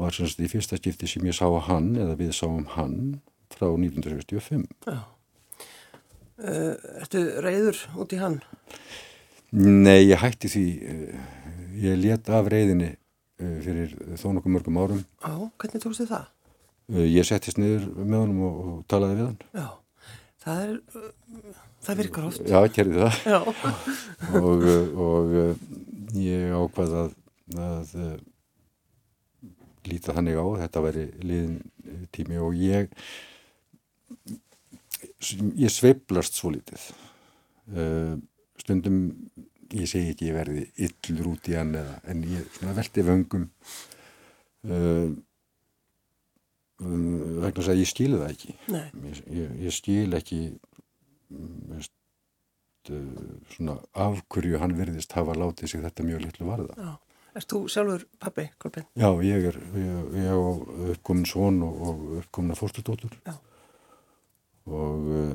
var 0.00 0.12
semst 0.16 0.40
í 0.40 0.50
fyrsta 0.50 0.76
skipti 0.80 1.08
sem 1.08 1.24
ég 1.28 1.36
sá 1.36 1.46
hann 1.68 1.94
eða 1.96 2.18
við 2.20 2.34
sáum 2.36 2.66
hann 2.74 3.20
frá 3.52 3.68
1965 3.70 4.68
Já 4.88 5.00
ertu 6.42 7.22
reyður 7.44 7.80
út 8.02 8.14
í 8.14 8.20
hann? 8.20 8.40
Nei, 9.52 10.08
ég 10.08 10.20
hætti 10.22 10.50
því 10.52 10.64
uh, 10.88 11.24
ég 11.82 11.98
let 12.00 12.30
af 12.32 12.48
reyðinni 12.52 12.92
uh, 12.94 13.58
fyrir 13.64 13.92
þó 14.20 14.30
nokkuð 14.36 14.54
mörgum 14.56 14.80
árum. 14.80 15.02
Já, 15.20 15.34
hvernig 15.60 15.84
tókstu 15.84 16.08
það? 16.10 16.30
Ég 17.08 17.24
settist 17.24 17.60
niður 17.60 17.86
með 18.00 18.18
honum 18.18 18.40
og, 18.48 18.56
og 18.62 18.80
talaði 18.90 19.18
við 19.20 19.28
hann. 19.28 19.38
Já, 19.56 19.68
það 20.42 20.62
er 20.64 20.72
það 21.86 22.00
virkar 22.02 22.28
oft. 22.28 22.42
Já, 22.42 22.58
ég 22.58 22.74
kerði 22.76 23.06
það 23.06 23.14
og, 24.42 24.66
og 25.06 25.36
ég 26.18 26.56
ákvaði 26.58 27.04
að, 27.04 27.14
að 27.62 27.94
líta 29.88 30.14
þannig 30.16 30.38
á 30.38 30.46
þetta 30.62 30.84
væri 30.84 31.06
liðin 31.22 32.08
tími 32.14 32.40
og 32.42 32.56
ég 32.58 32.90
ég 35.58 35.70
sveiblast 35.70 36.36
svo 36.38 36.50
litið 36.54 36.90
uh, 37.76 38.14
stundum 38.60 39.02
ég 39.72 39.88
segi 39.88 40.12
ekki 40.12 40.30
ég 40.30 40.36
verði 40.36 40.64
yllur 40.86 41.32
út 41.34 41.50
í 41.50 41.56
hann 41.56 41.74
eða, 41.78 41.98
en 42.10 42.24
ég 42.28 42.58
veldi 42.76 43.04
vöngum. 43.06 43.46
Uh, 44.62 45.14
vegna 46.82 47.54
þess 47.56 47.72
að 47.72 47.80
ég 47.80 47.90
skilu 47.90 48.20
það 48.20 48.34
ekki. 48.34 48.56
Ég, 48.72 49.22
ég, 49.38 49.54
ég 49.66 49.74
skil 49.74 50.18
ekki 50.18 50.40
veist, 51.70 51.94
uh, 52.92 53.38
svona 53.54 53.78
afhverju 54.08 54.60
hann 54.62 54.76
verðist 54.78 55.16
hafa 55.16 55.38
látið 55.38 55.72
sig 55.72 55.86
þetta 55.86 56.06
mjög 56.08 56.26
litlu 56.26 56.50
varða. 56.50 56.76
Já. 56.76 56.92
Erst 57.32 57.48
þú 57.48 57.62
sjálfur 57.72 58.02
pappi, 58.20 58.44
Kolbjörn? 58.60 58.90
Já, 58.92 59.08
ég 59.24 59.46
er 59.48 59.56
ég, 59.80 60.26
á 60.28 60.36
uppkomin 60.92 61.24
svon 61.24 61.62
og, 61.64 61.78
og 61.80 62.02
uppkomna 62.18 62.58
fórstudóttur 62.58 63.14
Já 63.24 63.38
og 64.70 65.08
uh, 65.10 65.32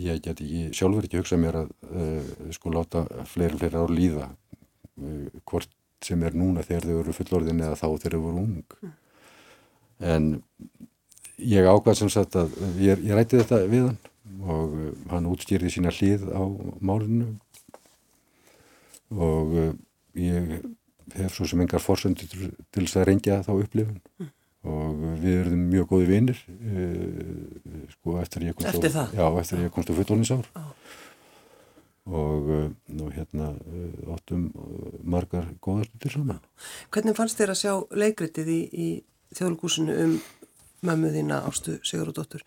ég 0.00 0.22
get 0.24 0.40
ekki 0.40 0.68
sjálfur 0.76 1.06
ekki 1.06 1.20
hugsað 1.20 1.42
mér 1.42 1.58
að 1.62 1.72
uh, 1.90 2.30
sko 2.54 2.72
láta 2.72 3.04
fleiri 3.28 3.56
og 3.56 3.62
fleiri 3.62 3.80
ár 3.80 3.92
líða 3.92 4.28
uh, 4.28 5.26
hvort 5.44 5.72
sem 6.04 6.22
er 6.22 6.36
núna 6.38 6.64
þegar 6.64 6.86
þau 6.86 7.00
eru 7.02 7.16
fullorðin 7.16 7.64
eða 7.66 7.78
þá 7.80 7.86
þegar 7.88 8.16
þau 8.16 8.24
voru 8.24 8.44
ung. 8.44 8.76
Mm. 8.82 8.94
en 9.98 10.26
ég 11.42 11.66
ákvað 11.66 11.98
sem 11.98 12.10
sagt 12.12 12.36
að 12.38 12.54
ég, 12.78 13.02
ég 13.02 13.18
rætti 13.18 13.40
þetta 13.40 13.64
við 13.66 13.88
hann 13.88 13.98
og 14.38 14.74
hann 15.10 15.26
útstýrði 15.26 15.72
sína 15.74 15.90
hlið 15.90 16.28
á 16.30 16.42
málinu. 16.84 17.32
Og 19.08 19.54
ég 20.20 20.66
hef 21.16 21.34
svo 21.34 21.46
sem 21.48 21.62
engar 21.64 21.82
fórsöndir 21.82 22.28
til 22.28 22.84
þess 22.84 22.98
að 23.00 23.06
reyngja 23.08 23.40
þá 23.46 23.54
upplifun. 23.56 24.02
Mm 24.20 24.32
og 24.66 25.02
við 25.22 25.36
erum 25.44 25.66
mjög 25.70 25.90
góði 25.92 26.08
vinnir 26.08 26.40
uh, 26.48 27.84
sko 27.92 28.16
eftir 28.22 28.48
ég 28.48 28.56
komst 28.58 28.72
eftir 28.72 28.96
á, 28.98 29.06
já, 29.14 29.26
eftir 29.38 29.62
ég 29.62 29.74
komst 29.74 29.92
á 29.92 29.94
fullóninsár 29.94 30.48
og 32.08 32.50
uh, 32.50 32.66
nú 32.98 33.10
hérna 33.14 33.52
uh, 33.54 34.14
áttum 34.16 34.48
margar 35.04 35.46
góðarstundir 35.62 36.16
saman. 36.16 36.42
Hvernig 36.90 37.18
fannst 37.18 37.38
þér 37.38 37.54
að 37.54 37.60
sjá 37.62 37.72
leikritið 38.02 38.50
í, 38.50 38.60
í 38.72 38.88
þjóðlugúsinu 39.38 39.98
um 40.06 40.14
mömmu 40.88 41.12
þína 41.14 41.42
Ástu 41.46 41.78
Sigurðardóttur? 41.86 42.42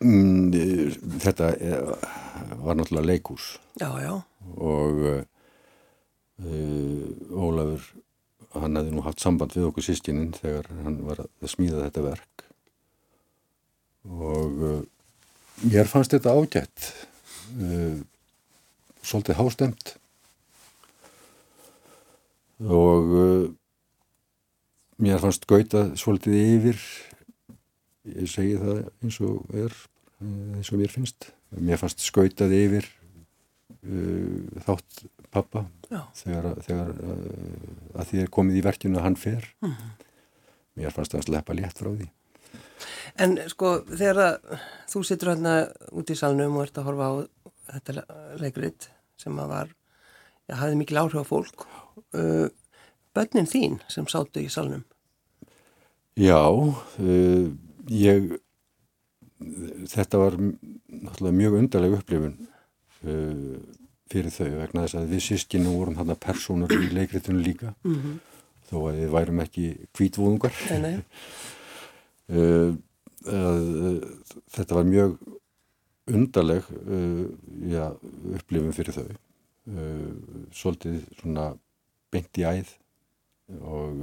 Mm, 0.00 0.48
þetta 1.20 1.50
var 2.62 2.78
náttúrulega 2.78 3.10
leikús 3.10 3.58
Já, 3.76 3.90
já. 4.00 4.14
Og 4.56 5.26
Ólafur 6.40 7.84
hann 8.58 8.78
hefði 8.78 8.94
nú 8.94 9.04
haft 9.04 9.22
samband 9.22 9.54
við 9.54 9.68
okkur 9.68 9.86
sískininn 9.86 10.34
þegar 10.34 10.70
hann 10.84 10.98
var 11.06 11.22
að 11.22 11.50
smíða 11.52 11.84
þetta 11.86 12.06
verk. 12.08 12.44
Og 14.10 14.64
uh, 14.64 14.80
mér 15.70 15.90
fannst 15.90 16.14
þetta 16.16 16.34
ágætt 16.34 16.88
uh, 17.60 18.00
svolítið 19.04 19.38
hástemt. 19.38 19.94
Og 22.66 23.14
uh, 23.14 23.46
mér 25.00 25.22
fannst 25.22 25.46
gauta 25.48 25.86
svolítið 26.00 26.40
yfir 26.40 26.82
ég 28.10 28.32
segi 28.32 28.58
það 28.58 28.82
eins 29.04 29.20
og 29.22 29.54
er 29.54 29.76
eins 30.20 30.72
og 30.72 30.80
mér 30.80 30.92
finnst. 30.92 31.30
Mér 31.56 31.78
fannst 31.80 32.02
skautað 32.04 32.52
yfir 32.56 32.88
þátt 34.66 35.04
pappa 35.34 35.64
Já. 35.90 36.04
þegar, 36.14 36.48
þegar 36.66 36.94
uh, 36.94 37.98
að 38.00 38.08
því 38.10 38.22
er 38.22 38.32
komið 38.36 38.60
í 38.60 38.64
verkinu 38.66 39.00
að 39.00 39.06
hann 39.08 39.18
fer 39.18 39.46
mm 39.60 39.70
-hmm. 39.72 39.92
mér 40.80 40.94
fannst 40.94 41.14
það 41.14 41.22
að 41.22 41.28
sleppa 41.28 41.58
létt 41.58 41.78
frá 41.82 41.92
því 41.92 42.10
En 43.20 43.36
sko 43.50 43.82
þegar 43.84 44.18
að, 44.24 44.60
þú 44.88 45.02
sittur 45.04 45.32
hérna 45.32 45.54
út 45.92 46.10
í 46.10 46.16
salnum 46.16 46.56
og 46.56 46.64
ert 46.64 46.78
að 46.78 46.86
horfa 46.88 47.08
á 47.10 47.14
þetta 47.70 48.04
leikrið 48.40 48.88
sem 49.20 49.38
að 49.38 49.50
var 49.52 49.72
já, 50.48 50.54
hafði 50.56 50.78
mikil 50.80 51.00
áhrif 51.02 51.20
á 51.20 51.24
fólk 51.26 51.66
uh, 52.16 52.48
bönnin 53.14 53.50
þín 53.50 53.80
sem 53.88 54.06
sáttu 54.06 54.40
í 54.40 54.48
salnum 54.48 54.84
Já 56.18 56.40
uh, 56.46 57.50
ég 57.88 58.40
þetta 59.90 60.20
var 60.20 60.36
mjög 61.32 61.58
undarleg 61.60 61.98
upplifun 62.00 62.36
uh, 63.04 63.58
fyrir 64.10 64.34
þau 64.34 64.48
vegna 64.58 64.84
þess 64.84 64.98
að 64.98 65.12
við 65.14 65.24
sískinu 65.26 65.74
vorum 65.76 65.96
þarna 65.98 66.16
personur 66.18 66.74
í 66.74 66.90
leikritunum 66.94 67.42
líka. 67.44 67.74
Mm 67.84 67.96
-hmm. 67.96 68.14
þó 68.70 68.76
að 68.80 69.00
við 69.00 69.12
værum 69.14 69.42
ekki 69.44 69.66
kvítvúðungar 69.96 70.54
uh, 70.70 70.96
uh, 73.34 73.98
þetta 74.56 74.78
var 74.78 74.88
mjög 74.88 75.18
undarleg 76.10 76.64
uh, 76.70 77.26
já, 77.70 77.86
upplifum 78.34 78.72
fyrir 78.74 78.96
þau. 78.98 79.10
Svolítið 80.56 81.04
svona 81.20 81.52
beint 82.10 82.38
í 82.40 82.42
æð 82.42 82.70
og 83.60 84.00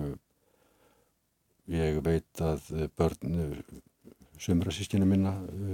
ég 1.67 1.97
veit 2.05 2.39
að 2.39 2.87
börn 2.95 3.33
sömra 4.39 4.71
sískinu 4.71 5.05
minna 5.09 5.33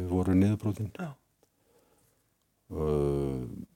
voru 0.10 0.34
niðurbróðin 0.34 0.90
og 2.74 3.68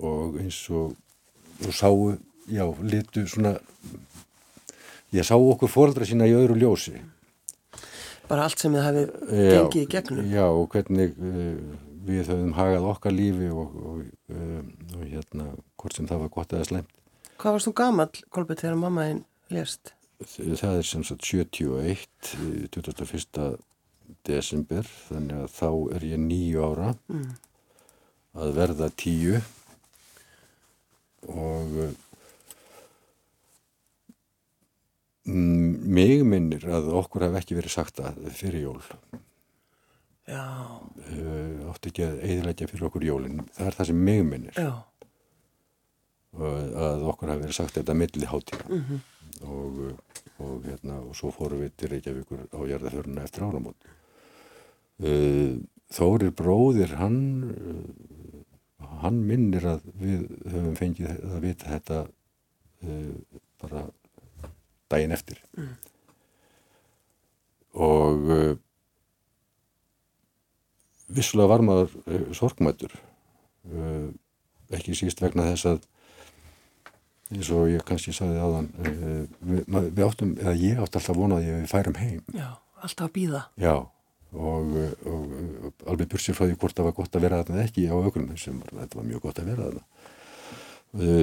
og 0.00 0.40
eins 0.40 0.58
og, 0.70 0.96
og 1.66 1.76
sáu, 1.76 2.12
já, 2.50 2.64
litu 2.82 3.26
svona, 3.28 3.56
ég 5.14 5.26
sá 5.26 5.36
okkur 5.36 5.70
fóraldra 5.70 6.08
sína 6.08 6.28
í 6.28 6.34
öðru 6.36 6.58
ljósi. 6.60 6.98
Bara 8.30 8.46
allt 8.46 8.62
sem 8.62 8.74
þið 8.74 8.84
hafið 8.86 9.14
gengið 9.30 9.80
í 9.82 9.86
gegnum. 9.90 10.26
Já, 10.30 10.44
og 10.46 10.68
hvernig 10.70 11.16
uh, 11.18 11.78
við 12.06 12.30
höfum 12.30 12.52
hagað 12.54 12.90
okkar 12.92 13.14
lífi 13.14 13.50
og, 13.50 13.78
og, 13.90 14.04
uh, 14.30 14.60
og 14.96 15.06
hérna, 15.06 15.48
hvort 15.80 15.96
sem 15.96 16.08
það 16.10 16.24
var 16.24 16.34
gott 16.36 16.54
eða 16.54 16.68
slemt. 16.68 16.94
Hvað 17.40 17.56
varst 17.56 17.70
þú 17.70 17.74
gamal, 17.80 18.10
Kolbjörn, 18.28 18.60
þegar 18.60 18.78
mammaðinn 18.78 19.24
lést? 19.50 19.94
Það 20.20 20.76
er 20.76 20.84
sem 20.84 21.04
sagt 21.08 21.24
71, 21.24 22.34
21. 22.76 23.60
desember, 24.28 24.90
þannig 25.08 25.38
að 25.46 25.54
þá 25.54 25.70
er 25.96 26.04
ég 26.10 26.20
nýju 26.20 26.66
ára 26.66 26.90
mm. 27.08 27.30
að 28.44 28.52
verða 28.58 28.90
tíu 29.00 29.40
og 31.28 31.74
mm, 35.24 35.88
mig 35.96 36.22
minnir 36.26 36.64
að 36.70 36.92
okkur 37.00 37.26
hef 37.28 37.40
ekki 37.40 37.58
verið 37.58 37.74
sagt 37.74 38.00
að 38.04 38.22
fyrir 38.36 38.64
jól. 38.68 38.80
Já. 40.30 40.46
Uh, 41.10 41.66
átti 41.72 41.90
ekki 41.90 42.06
að 42.06 42.20
eðlækja 42.28 42.70
fyrir 42.70 42.86
okkur 42.90 43.06
jólin. 43.06 43.42
Það 43.56 43.66
er 43.66 43.78
það 43.78 43.90
sem 43.90 44.04
mig 44.08 44.22
minnir. 44.26 44.56
Já. 44.56 44.86
að 46.30 47.08
okkur 47.10 47.32
hef 47.32 47.40
verið 47.40 47.56
sagt 47.56 47.74
þetta 47.74 47.94
milli 47.98 48.26
hátíma 48.30 48.66
mm 48.68 48.82
-hmm. 48.86 48.98
og, 49.50 49.78
og 50.38 50.60
hérna 50.62 51.00
og 51.02 51.16
svo 51.18 51.32
fórum 51.34 51.58
við 51.58 51.72
til 51.76 51.90
Reykjavíkur 51.90 52.44
á 52.54 52.60
jarðaföruna 52.70 53.24
eftir 53.24 53.42
áramót. 53.42 53.90
Uh, 55.02 55.58
Þórir 55.90 56.30
bróðir 56.30 56.94
hann 57.00 57.18
uh, 57.50 58.39
hann 59.02 59.20
minnir 59.26 59.66
að 59.68 59.84
við 60.00 60.24
höfum 60.50 60.74
fengið 60.78 61.12
að 61.12 61.44
vita 61.44 61.70
þetta 61.70 62.00
uh, 62.06 63.38
bara 63.62 63.84
daginn 64.90 65.14
eftir. 65.14 65.38
Mm. 65.58 65.76
og 67.80 68.32
uh, 68.34 68.56
vissulega 71.14 71.52
var 71.52 71.62
maður 71.62 71.94
uh, 72.06 72.26
sorgmættur 72.34 72.96
uh, 72.96 74.10
ekki 74.74 74.96
síst 74.98 75.22
vegna 75.22 75.46
þess 75.52 75.68
að 75.70 75.86
eins 77.30 77.52
og 77.54 77.70
ég 77.70 77.86
kannski 77.86 78.14
saði 78.14 78.42
aðan 78.42 78.68
uh, 78.82 79.22
við, 79.46 79.62
við 79.70 80.04
áttum, 80.06 80.34
eða 80.42 80.56
ég 80.58 80.82
átti 80.82 80.98
alltaf 80.98 81.16
vonaði 81.16 81.54
að 81.54 81.60
við 81.60 81.70
færum 81.70 81.98
heim. 82.00 82.20
Já, 82.34 82.50
alltaf 82.82 83.06
að 83.06 83.16
býða 83.20 83.46
Já 83.60 83.74
og, 84.32 84.74
og, 85.10 85.36
og 85.66 85.86
alveg 85.90 86.10
bursir 86.12 86.36
frá 86.36 86.46
því 86.46 86.56
hvort 86.60 86.76
það 86.76 86.88
var 86.88 86.96
gott 86.96 87.16
að 87.16 87.24
vera 87.26 87.40
þarna 87.42 87.64
ekki 87.66 87.86
á 87.90 87.94
augrunum 87.96 88.38
sem 88.38 88.58
var, 88.62 88.74
þetta 88.82 89.00
var 89.00 89.08
mjög 89.08 89.24
gott 89.26 89.40
að 89.42 89.50
vera 89.50 89.68
þarna. 89.68 89.86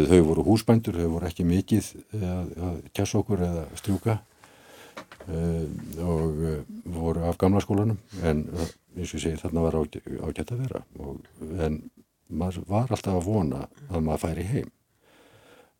Þau 0.07 0.21
voru 0.29 0.47
húsbændur, 0.47 0.95
þau 0.95 1.13
voru 1.17 1.27
ekki 1.27 1.43
mikið 1.47 1.91
að, 2.15 2.51
að 2.69 2.75
kjassa 2.95 3.19
okkur 3.19 3.43
eða 3.47 3.63
strjúka. 3.79 4.17
Og 5.27 6.37
voru 6.95 7.25
af 7.27 7.39
gamla 7.39 7.59
skólanum 7.63 7.99
en 8.23 8.45
eins 8.47 9.11
og 9.11 9.17
ég 9.19 9.25
segi 9.25 9.41
þarna 9.41 9.65
var 9.65 9.79
ágætt 9.81 10.53
að 10.55 10.63
vera. 10.63 10.83
Og, 11.03 11.19
en 11.59 11.81
maður 12.27 12.63
var 12.67 12.91
alltaf 12.91 13.19
að 13.19 13.27
vona 13.27 13.67
að 13.91 14.03
maður 14.07 14.23
færi 14.23 14.47
heim. 14.47 14.71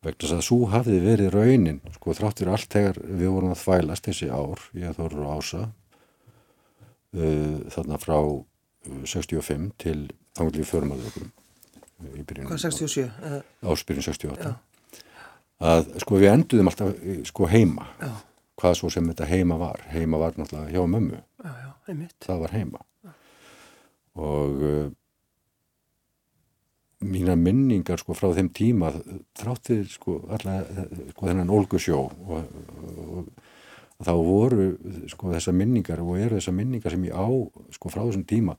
Vegna 0.04 0.20
þess 0.22 0.36
að 0.36 0.44
svo 0.46 0.68
hafði 0.70 0.98
verið 1.02 1.32
raunin 1.34 1.80
sko 1.96 2.14
þráttur 2.14 2.52
allt 2.52 2.70
þegar 2.70 3.00
við 3.02 3.32
vorum 3.34 3.54
að 3.54 3.62
þvælast 3.64 4.06
þessi 4.06 4.28
ár, 4.30 4.60
ég 4.78 4.94
þorru 4.94 5.26
ása 5.32 5.64
uh, 7.16 7.58
þarna 7.74 7.98
frá 8.02 8.18
65 8.88 9.66
uh, 9.68 9.74
til 9.80 9.98
þangli 10.38 10.66
förmaðurökum 10.68 11.32
Hvað 11.98 12.60
67? 12.62 13.08
Áspyrjun 13.66 14.04
68 14.06 14.38
Já. 14.38 14.52
að 15.58 15.88
sko 16.04 16.20
við 16.20 16.30
enduðum 16.30 16.70
alltaf 16.70 16.92
sko 17.26 17.48
heima. 17.50 17.88
Já. 17.98 18.12
hvað 18.58 18.76
svo 18.78 18.90
sem 18.90 19.06
þetta 19.06 19.26
heima 19.30 19.56
var. 19.58 19.82
Heima 19.90 20.18
var 20.18 20.38
náttúrulega 20.38 20.70
hjá 20.74 20.86
mömmu. 20.90 21.18
Já, 21.42 22.06
það 22.26 22.40
var 22.44 22.54
heima. 22.54 22.80
Og 24.18 24.62
uh, 24.66 24.86
mína 27.06 27.36
minningar 27.38 28.02
sko 28.02 28.14
frá 28.18 28.32
þeim 28.34 28.50
tíma 28.54 28.90
þráttið 29.38 29.84
sko 29.92 30.16
allavega 30.34 30.86
sko 31.12 31.28
þennan 31.30 31.52
Olgusjó 31.54 32.00
og, 32.06 32.34
og, 32.38 33.12
og 33.18 33.28
þá 34.04 34.12
voru 34.14 34.68
sko 35.10 35.32
þessar 35.32 35.56
minningar 35.58 36.02
og 36.04 36.18
eru 36.18 36.38
þessar 36.38 36.56
minningar 36.56 36.94
sem 36.94 37.06
ég 37.08 37.16
á 37.18 37.28
sko 37.74 37.90
frá 37.90 38.04
þessum 38.04 38.26
tíma 38.28 38.54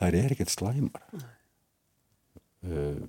þær 0.00 0.18
er 0.18 0.34
ekkert 0.34 0.52
slæmar. 0.52 1.06
Uh, 2.62 3.00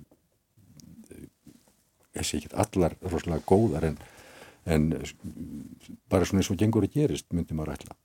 sé 2.20 2.38
ekki 2.38 2.50
allar 2.56 2.94
rosalega 3.02 3.44
góðar 3.46 3.88
en, 3.90 3.98
en 4.70 4.88
bara 6.10 6.26
svona 6.26 6.42
eins 6.42 6.50
og 6.54 6.58
gengur 6.58 6.86
að 6.86 6.96
gerist 6.96 7.28
myndi 7.34 7.56
maður 7.56 7.76
ætla. 7.76 7.98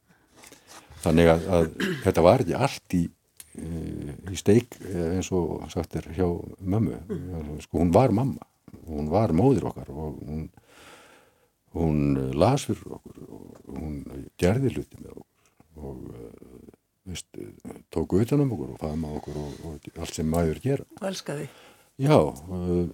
Þannig 0.99 1.31
að, 1.31 1.47
að 1.55 1.71
þetta 2.03 2.25
var 2.25 2.43
ekki 2.43 2.59
allt 2.59 2.97
í 2.97 3.03
uh, 3.07 4.13
í 4.33 4.39
steik 4.39 4.75
eh, 4.83 5.15
eins 5.15 5.31
og 5.31 5.63
sagt 5.71 5.95
er 5.95 6.09
hjá 6.17 6.27
mömmu. 6.59 6.99
Sko 7.63 7.81
hún 7.83 7.95
var 7.95 8.11
mamma 8.15 8.49
hún 8.89 9.09
var 9.11 9.33
móðir 9.35 9.69
okkar 9.69 9.89
og 9.93 10.17
hún 10.25 10.47
hún 11.77 12.31
las 12.39 12.67
fyrir 12.69 12.97
okkur 12.97 13.23
og 13.27 13.73
hún 13.77 14.03
gerði 14.41 14.73
hluti 14.75 15.01
með 15.01 15.17
okkur 15.21 15.85
og 15.89 16.03
uh, 16.09 16.75
veist, 17.09 17.29
tók 17.93 18.17
utan 18.19 18.43
um 18.43 18.53
okkur 18.57 18.75
og 18.75 18.83
faðma 18.83 19.15
okkur 19.19 19.41
og, 19.41 19.65
og 19.69 19.89
allt 19.97 20.17
sem 20.17 20.29
maður 20.29 20.61
gera 20.63 20.87
og 20.99 21.09
elskaði 21.11 21.49
Já, 21.99 22.15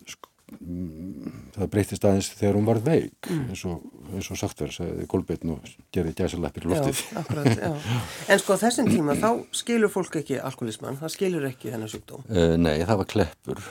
sko, 0.09 0.29
mm, 0.57 1.33
það 1.53 1.67
breytist 1.75 2.05
aðeins 2.09 2.29
þegar 2.33 2.57
hún 2.57 2.65
var 2.65 2.79
veik 2.81 3.27
eins 3.29 3.61
og, 3.69 3.83
eins 4.15 4.29
og 4.33 4.39
sagt 4.39 4.63
verið, 4.63 4.77
sagði 4.79 5.05
Kolbeinn 5.11 5.51
og 5.53 5.67
gerði 5.93 6.13
gæsalappir 6.17 6.65
loftið. 6.71 7.03
Já, 7.03 7.19
akkurat, 7.21 7.51
já. 7.53 7.99
En 8.33 8.41
sko 8.41 8.57
þessum 8.63 8.89
tíma 8.89 9.13
þá 9.21 9.29
skilur 9.53 9.93
fólk 9.93 10.17
ekki 10.23 10.39
alkoholisman, 10.41 10.97
það 11.03 11.13
skilur 11.13 11.45
ekki 11.51 11.69
þennan 11.75 11.93
sjúkdóm. 11.93 12.25
Uh, 12.31 12.55
nei, 12.57 12.79
það 12.81 13.01
var 13.03 13.11
kleppur, 13.13 13.61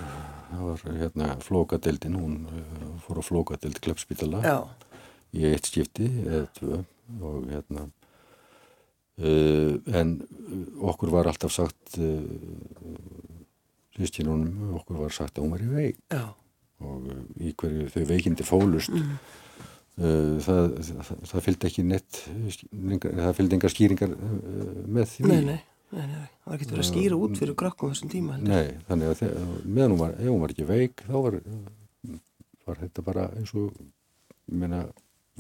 það 0.52 0.64
var 0.68 0.86
hérna 1.02 1.32
flókadeildin, 1.48 2.18
hún 2.22 2.38
uh, 2.46 2.88
fór 3.08 3.18
á 3.18 3.22
flókadeild 3.26 3.82
kleppspítala 3.82 4.44
Já, 4.46 4.56
í 5.34 5.44
eitt 5.50 5.68
skipti 5.68 6.06
eða 6.24 6.46
tvö 6.56 6.80
og 7.20 7.48
hérna 7.50 7.88
uh, 9.20 9.74
en 10.00 10.14
okkur 10.80 11.12
var 11.12 11.28
alltaf 11.30 11.52
sagt 11.54 11.98
uh, 11.98 12.24
sískinunum, 13.94 14.74
okkur 14.80 15.04
var 15.04 15.14
sagt 15.14 15.38
að 15.38 15.44
hún 15.44 15.54
var 15.54 15.62
í 15.62 15.70
veik. 15.70 16.00
Já, 16.10 16.24
og 16.82 17.04
uh, 17.10 17.20
í 17.38 17.52
hverju 17.54 17.90
þau 17.92 18.02
veikindi 18.08 18.46
fólust 18.46 18.94
uh, 18.94 20.40
það, 20.42 20.72
það, 20.88 21.12
það 21.30 21.44
fylgdi 21.48 21.70
ekki 21.70 21.86
neitt 21.86 22.24
það 23.04 23.36
fylgdi 23.38 23.58
engar 23.58 23.74
skýringar 23.74 24.16
uh, 24.16 24.82
með 24.86 25.12
því. 25.12 25.28
Nei, 25.30 25.38
nei, 25.52 25.60
nei, 25.94 26.08
nei, 26.08 26.26
það 26.42 26.50
var 26.50 26.58
ekki 26.58 26.72
verið 26.72 26.84
að 26.86 26.90
skýra 26.90 27.20
út 27.26 27.38
fyrir 27.42 27.58
krökkum 27.62 27.94
þessum 27.94 28.12
tíma 28.16 28.38
heldur. 28.38 28.54
Nei, 28.54 28.82
þannig 28.88 29.12
að 29.12 29.22
þegar, 29.22 29.54
meðan 29.64 29.94
hún 29.94 30.02
var, 30.02 30.18
ef 30.18 30.32
hún 30.32 30.42
var 30.42 30.56
ekki 30.56 30.68
veik 30.72 31.06
þá 31.06 31.16
var, 31.28 31.40
var 32.64 32.84
þetta 32.86 33.06
bara 33.12 33.30
eins 33.38 33.54
og 33.54 33.70
ég 33.78 34.58
meina, 34.64 34.84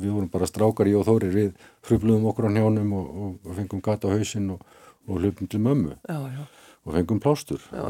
við 0.00 0.14
vorum 0.14 0.30
bara 0.32 0.48
strákar 0.48 0.90
í 0.90 0.94
og 0.98 1.06
þórir 1.06 1.34
við 1.34 1.66
frubluðum 1.86 2.28
okkur 2.30 2.48
á 2.50 2.54
njánum 2.56 2.94
og, 2.98 3.10
og, 3.14 3.34
og 3.44 3.58
fengum 3.58 3.82
gata 3.84 4.10
á 4.10 4.14
hausinn 4.14 4.50
og, 4.56 4.62
og 5.06 5.20
hlupum 5.20 5.50
til 5.50 5.60
mömmu. 5.62 5.94
Já, 6.08 6.18
já, 6.34 6.44
og 6.84 6.96
fengum 6.96 7.20
plástur. 7.22 7.62
Já, 7.70 7.84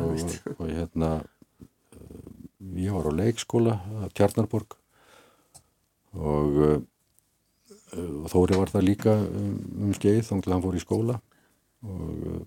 og, 0.59 0.67
hérna 0.69 1.12
uh, 1.23 2.27
ég 2.77 2.93
var 2.93 3.09
á 3.09 3.12
leikskóla 3.21 3.79
að 4.05 4.12
Tjarnarborg. 4.19 4.77
Og, 6.14 6.61
og 7.95 8.29
Þóri 8.31 8.59
var 8.61 8.71
það 8.71 8.87
líka 8.87 9.17
um, 9.25 9.57
um 9.88 9.97
skeið 9.97 10.23
þá 10.29 10.35
hann 10.53 10.62
fór 10.62 10.79
í 10.79 10.83
skóla. 10.85 11.19
Og, 11.85 12.45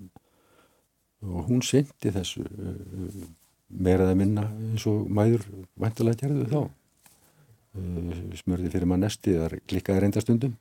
og 1.26 1.50
hún 1.50 1.65
syndi 1.65 2.13
þessu 2.13 2.46
meira 3.67 4.06
eða 4.06 4.15
minna 4.17 4.46
eins 4.70 4.86
og 4.88 5.10
mæður 5.12 5.43
væntalega 5.76 6.22
gerðu 6.22 6.46
þá 6.52 6.60
smörði 8.42 8.72
fyrir 8.74 8.90
maður 8.90 9.06
nesti 9.06 9.36
þar 9.38 9.58
klikkaði 9.68 10.04
reynda 10.04 10.24
stundum. 10.24 10.56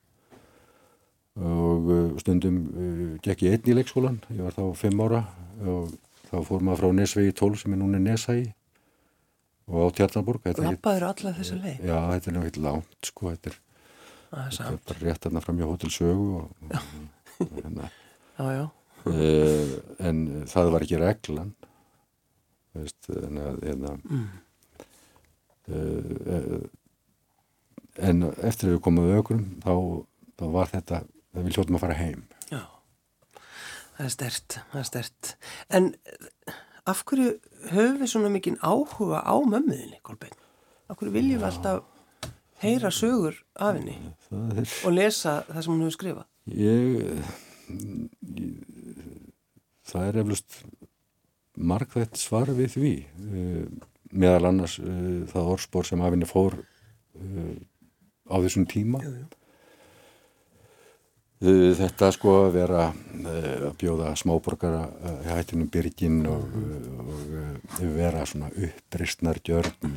Og 1.36 1.90
uh, 1.92 2.12
stundum 2.22 2.60
uh, 2.72 3.08
gekk 3.24 3.44
ég 3.46 3.56
einn 3.56 3.72
í 3.72 3.76
leikskólan, 3.76 4.20
ég 4.32 4.44
var 4.46 4.56
þá 4.56 4.64
fimm 4.78 5.02
ára 5.04 5.26
og 5.66 5.92
þá 6.30 6.38
fór 6.46 6.64
maður 6.64 6.82
frá 6.82 6.96
Nesvegi 6.96 7.34
12 7.36 7.60
sem 7.62 7.74
er 7.76 7.80
núna 7.80 8.00
Neshægi 8.02 8.48
og 9.66 9.82
á 9.82 9.86
er, 9.98 10.58
lappaður 10.62 11.06
alla 11.10 11.32
þessa 11.34 11.58
leið. 11.58 11.78
já, 11.82 11.96
þetta 12.12 12.30
er 12.30 12.36
náttúrulega 12.36 12.64
langt 12.66 13.08
sko, 13.10 13.30
þetta 13.32 13.50
er, 13.50 13.58
þetta 14.30 14.66
er 14.68 14.80
bara 14.86 15.02
rétt 15.02 15.26
þarna 15.26 15.42
fram 15.42 15.60
hjá 15.60 15.66
Hotel 15.66 15.92
Sögu 15.94 16.26
og, 16.38 16.46
og 17.42 17.54
hérna, 17.56 17.90
já, 18.38 18.46
já, 18.54 18.64
uh, 19.10 19.76
en 20.10 20.22
það 20.52 20.72
var 20.76 20.86
ekki 20.86 21.02
reglan 21.02 21.52
veist, 22.76 23.10
en 23.10 23.42
að 23.42 23.62
hérna, 23.66 23.94
uh, 25.74 26.58
en 27.98 28.28
eftir 28.44 28.70
að 28.70 28.76
við 28.76 28.82
komum 28.84 29.06
að 29.06 29.18
ökrum 29.20 29.44
þá, 29.64 29.74
þá 30.36 30.46
var 30.56 30.72
þetta 30.72 31.02
við 31.36 31.56
hljóttum 31.56 31.78
að 31.78 31.84
fara 31.84 31.98
heim 32.00 32.22
já. 32.50 32.62
Það 33.96 34.06
er 34.06 34.12
stert, 34.12 34.58
það 34.72 34.80
er 34.80 34.88
stert. 34.90 35.34
En 35.72 35.90
eh, 36.04 36.56
af 36.86 37.02
hverju 37.08 37.36
höfum 37.72 38.00
við 38.02 38.12
svona 38.12 38.32
mikinn 38.32 38.58
áhuga 38.60 39.22
á 39.24 39.36
mömmuðinni, 39.40 40.02
Kolbeinn? 40.04 40.36
Af 40.86 41.00
hverju 41.00 41.14
viljum 41.14 41.40
við 41.40 41.48
alltaf 41.48 41.84
heyra 42.62 42.90
sögur 42.94 43.36
af 43.56 43.76
henni 43.76 43.96
er 44.32 44.68
og 44.86 44.94
lesa 44.94 45.40
það 45.48 45.62
sem 45.62 45.72
hún 45.72 45.84
hefur 45.84 45.96
skrifað? 45.96 46.28
Ég, 46.56 47.02
ég 48.36 48.76
það 49.86 50.08
er 50.08 50.20
eflust 50.22 50.60
margþætt 51.56 52.20
svar 52.20 52.50
við 52.56 52.74
því 52.76 52.92
uh, 53.26 53.64
meðal 54.16 54.50
annars 54.50 54.76
uh, 54.82 55.24
það 55.30 55.52
orðspor 55.54 55.88
sem 55.88 56.02
af 56.04 56.14
henni 56.14 56.28
fór 56.28 56.58
uh, 56.60 57.56
á 58.30 58.34
þessum 58.42 58.66
tíma 58.70 59.02
jú. 59.04 59.14
Uh, 61.36 61.74
þetta 61.76 62.08
sko 62.16 62.32
að 62.46 62.54
vera 62.54 62.84
uh, 62.88 63.66
að 63.68 63.74
bjóða 63.82 64.14
smáborgara 64.16 64.86
uh, 64.88 65.18
hættinum 65.28 65.68
byrgin 65.68 66.22
og, 66.32 66.46
uh, 66.48 66.86
og 67.02 67.34
uh, 67.36 67.82
vera 67.92 68.22
svona 68.24 68.48
uppristnar 68.56 69.42
gjörn 69.44 69.92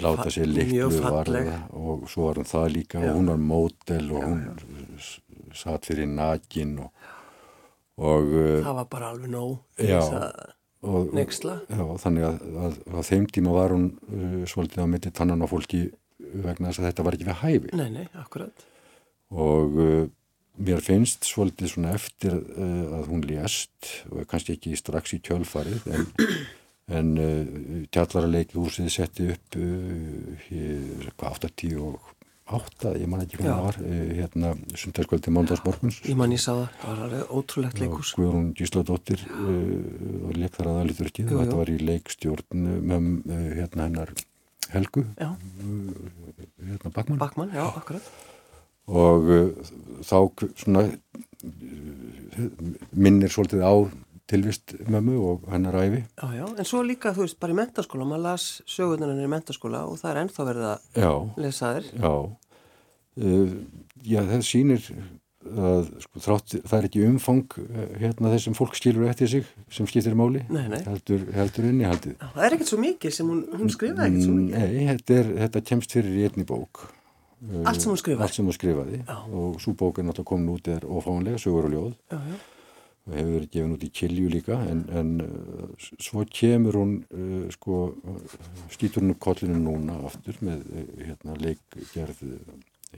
láta 0.00 0.30
sér 0.32 0.48
litlu 0.48 0.88
varða 1.04 1.58
og 1.76 2.08
svo 2.08 2.26
var 2.30 2.40
hún 2.40 2.48
það 2.48 2.72
líka 2.72 3.02
Já. 3.02 3.10
og 3.10 3.18
hún 3.18 3.28
var 3.34 3.42
mótel 3.50 4.08
og 4.16 4.24
hún 4.24 4.40
satt 5.56 5.88
fyrir 5.88 6.08
nakin 6.08 6.74
og, 6.86 7.06
og, 8.00 8.32
Það 8.64 8.74
var 8.80 8.88
bara 8.90 9.12
alveg 9.12 9.30
nóg. 9.32 9.54
Já. 9.76 10.00
að- 10.00 10.54
og, 10.88 11.08
já, 11.12 11.84
þannig 12.00 12.24
að, 12.28 12.42
að, 12.64 12.76
að 12.94 13.06
þeim 13.08 13.24
tíma 13.34 13.54
var 13.56 13.72
hún 13.74 13.88
svolítið 14.46 14.84
á 14.84 14.86
myndi 14.86 15.10
tannan 15.10 15.42
á 15.42 15.46
fólki 15.50 15.88
vegna 16.34 16.70
þess 16.70 16.82
að 16.82 16.88
þetta 16.90 17.06
var 17.06 17.16
ekki 17.16 17.28
við 17.28 17.42
hæfi 17.42 17.74
Nei, 17.78 17.88
nei, 17.94 18.06
akkurat. 18.20 18.64
og 19.32 19.78
uh, 19.82 20.04
mér 20.58 20.82
finnst 20.82 21.26
svolítið 21.28 21.72
svona 21.74 21.94
eftir 21.96 22.34
uh, 22.34 22.98
að 22.98 23.10
hún 23.12 23.24
lést 23.28 23.92
og 24.10 24.24
kannski 24.30 24.56
ekki 24.56 24.76
strax 24.78 25.14
í 25.16 25.20
kjölfarið 25.28 25.88
en, 25.94 26.06
en 26.98 27.12
uh, 27.22 27.82
tjallaraleiki 27.94 28.58
húsið 28.58 28.88
setti 28.94 29.28
upp 29.34 29.58
hvað, 31.18 31.50
88 32.48 32.94
ég 32.96 33.08
man 33.12 33.20
ekki 33.20 33.36
hvað 33.36 33.50
Já. 33.50 33.52
það 33.52 33.66
var 33.66 33.78
hérna 34.16 34.52
sundarskvöldi 34.80 35.32
mándagsmorguns 35.36 35.98
Ég 36.08 36.16
man 36.16 36.32
ég 36.32 36.40
sá 36.40 36.54
það, 36.54 37.02
var 37.02 37.16
ótrúlegt 37.36 37.76
og 37.76 37.82
leikús. 37.84 38.14
Guðrún 38.16 38.48
Gísladóttir 38.56 39.20
uh, 39.28 40.30
og 40.30 40.38
leik 40.40 40.56
þar 40.56 40.70
aðaliturkið 40.72 41.34
og 41.34 41.42
þetta 41.44 41.60
var 41.60 41.72
í 41.74 41.78
leikstjórn 41.90 42.66
með 42.88 43.12
hérna 43.60 43.88
hennar 43.90 44.14
Helgu 44.72 45.04
hérna 45.18 46.90
Bakmann 46.94 47.18
Bakmann, 47.20 47.52
já, 47.54 47.64
og 48.88 49.28
uh, 49.28 49.70
þá 50.04 50.16
svona 50.56 50.84
uh, 50.88 52.50
minnir 52.92 53.32
svolítið 53.32 53.64
á 53.64 53.74
tilvist 54.28 54.74
mömmu 54.92 55.16
og 55.24 55.46
hennar 55.52 55.76
æfi 55.80 56.02
Já, 56.04 56.26
já, 56.36 56.44
en 56.58 56.68
svo 56.68 56.82
líka, 56.84 57.14
þú 57.16 57.24
veist, 57.24 57.38
bara 57.40 57.54
í 57.54 57.58
mentaskóla, 57.58 58.08
maður 58.08 58.26
las 58.26 58.48
sögurnarinn 58.68 59.24
í 59.24 59.30
mentaskóla 59.32 59.86
og 59.88 59.96
það 60.02 60.10
er 60.10 60.20
ennþá 60.24 60.48
verið 60.50 60.66
að 60.72 61.40
lesa 61.44 61.72
þér. 61.78 61.88
já. 62.04 62.12
Uh, 63.18 63.54
já, 64.04 64.20
það 64.28 64.44
sýnir 64.46 64.90
að 65.68 65.88
sko, 66.04 66.20
þrátt, 66.26 66.54
það 66.68 66.76
er 66.78 66.88
ekki 66.88 67.04
umfang 67.08 67.56
uh, 67.62 67.86
hérna 68.02 68.32
þessum 68.34 68.56
fólk 68.58 68.76
skilur 68.78 69.08
eftir 69.10 69.30
sig 69.32 69.48
sem 69.72 69.88
skiptir 69.90 70.14
máli 70.18 70.42
Nei, 70.48 70.66
nei. 70.72 70.82
heldur, 70.86 71.24
heldur 71.36 71.70
innihaldið. 71.70 72.18
Það 72.34 72.44
er 72.48 72.56
ekkert 72.58 72.72
svo 72.74 72.80
mikið 72.82 73.16
sem 73.18 73.32
hún, 73.32 73.40
hún 73.56 73.72
skrifaði 73.72 74.10
ekkert 74.12 74.26
svo 74.28 74.36
mikið. 74.36 74.58
Nei, 74.58 74.86
þetta, 74.92 75.18
er, 75.22 75.32
þetta 75.46 75.64
kemst 75.72 75.96
fyrir 75.98 76.20
í 76.20 76.28
einni 76.28 76.46
bók. 76.48 76.84
Uh, 77.38 77.62
Allt 77.70 77.80
sem 77.84 77.92
hún 77.94 77.98
skrifaði? 78.02 78.26
Allt 78.26 78.34
sem 78.40 78.46
hún 78.50 78.56
skrifaði. 78.58 79.00
Og 79.32 79.58
svo 79.62 79.74
bók 79.78 79.98
er 80.02 80.08
náttúrulega 80.08 80.30
komin 80.34 80.54
út 80.58 80.70
er 80.74 80.86
ofáanlega, 80.88 81.38
sögur 81.42 81.68
og 81.68 81.74
ljóð. 81.76 81.92
Já, 82.12 82.18
já, 82.18 82.38
og 83.08 83.14
hefur 83.16 83.30
verið 83.38 83.52
gefin 83.54 83.70
út 83.72 83.84
í 83.86 83.88
kilju 83.96 84.26
líka 84.28 84.56
en, 84.68 84.80
en 85.00 85.12
s- 85.80 85.94
svo 86.10 86.26
kemur 86.28 86.76
hún 86.76 86.90
uh, 87.08 87.46
sko, 87.54 87.78
skýtur 88.74 89.00
hún 89.00 89.14
upp 89.14 89.22
kollinu 89.24 89.56
núna 89.62 89.94
aftur 90.10 90.36
með 90.44 90.66
hérna 91.06 91.38
leikgerð 91.40 92.20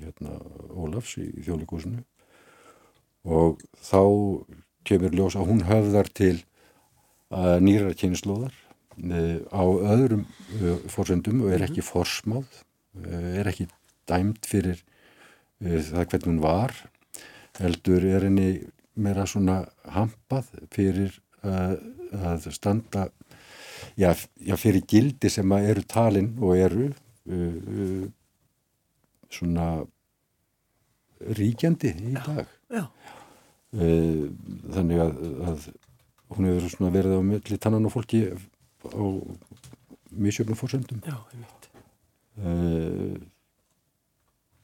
hérna 0.01 0.33
Ólafs 0.75 1.13
í, 1.23 1.29
í 1.31 1.45
þjóðleikúsinu 1.47 2.03
og 3.25 3.61
þá 3.85 4.01
kemur 4.89 5.15
ljós 5.15 5.37
að 5.37 5.49
hún 5.51 5.65
höfðar 5.69 6.09
til 6.17 6.37
uh, 7.31 7.59
nýrar 7.61 7.97
kynnslóðar 7.99 8.55
uh, 8.55 9.39
á 9.53 9.63
öðrum 9.95 10.25
uh, 10.61 10.79
forsendum 10.93 11.45
og 11.45 11.55
er 11.55 11.67
ekki 11.69 11.85
forsmáð 11.85 12.49
er 13.07 13.47
ekki 13.47 13.69
dæmt 14.11 14.49
fyrir 14.51 14.81
það 15.63 16.09
hvernig 16.11 16.25
hún 16.27 16.41
var 16.43 16.73
heldur 17.61 18.03
er 18.03 18.25
henni 18.27 18.49
meira 18.99 19.29
svona 19.31 19.61
hampað 19.95 20.49
fyrir 20.75 21.15
að 21.47 22.49
standa 22.51 23.05
já, 23.95 24.11
já, 24.43 24.57
fyrir 24.59 24.83
gildi 24.91 25.31
sem 25.31 25.55
að 25.55 25.69
eru 25.71 25.87
talin 25.95 26.33
og 26.43 26.59
eru 26.59 26.89
svona 29.31 29.69
ríkjandi 31.21 31.93
í 32.11 32.15
dag. 32.17 32.47
já, 32.71 32.85
uh, 32.87 34.25
þannig 34.75 35.03
að, 35.05 35.21
að 35.51 35.67
hún 36.37 36.49
hefur 36.49 36.91
verið 36.95 37.19
á 37.19 37.23
milli 37.27 37.59
tannan 37.61 37.89
og 37.89 37.95
fólki 37.95 38.23
á 38.31 39.05
misjöfnum 40.11 40.59
fórsöndum 40.59 41.03
Já, 41.07 41.17
ég 41.35 41.45
veit. 41.45 41.69
uh, 42.45 43.17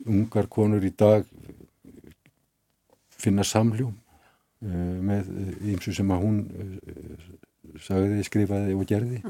ungar 0.07 0.49
konur 0.49 0.85
í 0.85 0.93
dag 0.97 1.27
finna 3.17 3.45
samljóm 3.47 3.93
uh, 3.93 4.97
með 5.11 5.31
ýmsu 5.75 5.95
sem 5.97 6.11
að 6.15 6.25
hún 6.25 6.43
uh, 6.47 7.31
sagði, 7.83 8.25
skrifaði 8.25 8.75
og 8.77 8.87
gerði. 8.89 9.23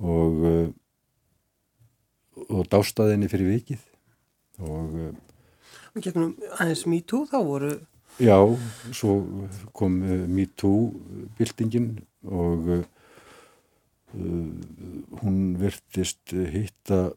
Og 0.00 0.44
uh, 0.48 0.68
og 2.48 2.66
dástaðinni 2.72 3.28
fyrir 3.30 3.50
vikið. 3.54 3.82
Og 4.64 4.94
Og 5.90 6.04
gegnum 6.04 6.34
aðeins 6.60 6.84
MeToo 6.86 7.26
þá 7.26 7.38
voru, 7.42 7.70
já, 8.22 8.36
svo 8.94 9.16
kom 9.76 10.00
uh, 10.04 10.24
MeToo 10.30 10.90
byltingin 11.38 11.92
og 12.30 12.68
uh, 12.76 12.84
hún 15.22 15.40
virtist 15.58 16.34
hitta 16.34 17.08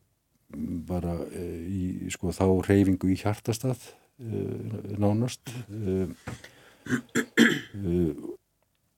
bara 0.89 1.15
uh, 1.21 1.59
í 1.69 2.09
sko 2.13 2.33
þá 2.33 2.45
reyfingu 2.65 3.13
í 3.13 3.19
hjartastað 3.21 3.77
uh, 3.83 4.97
nánast 4.97 5.53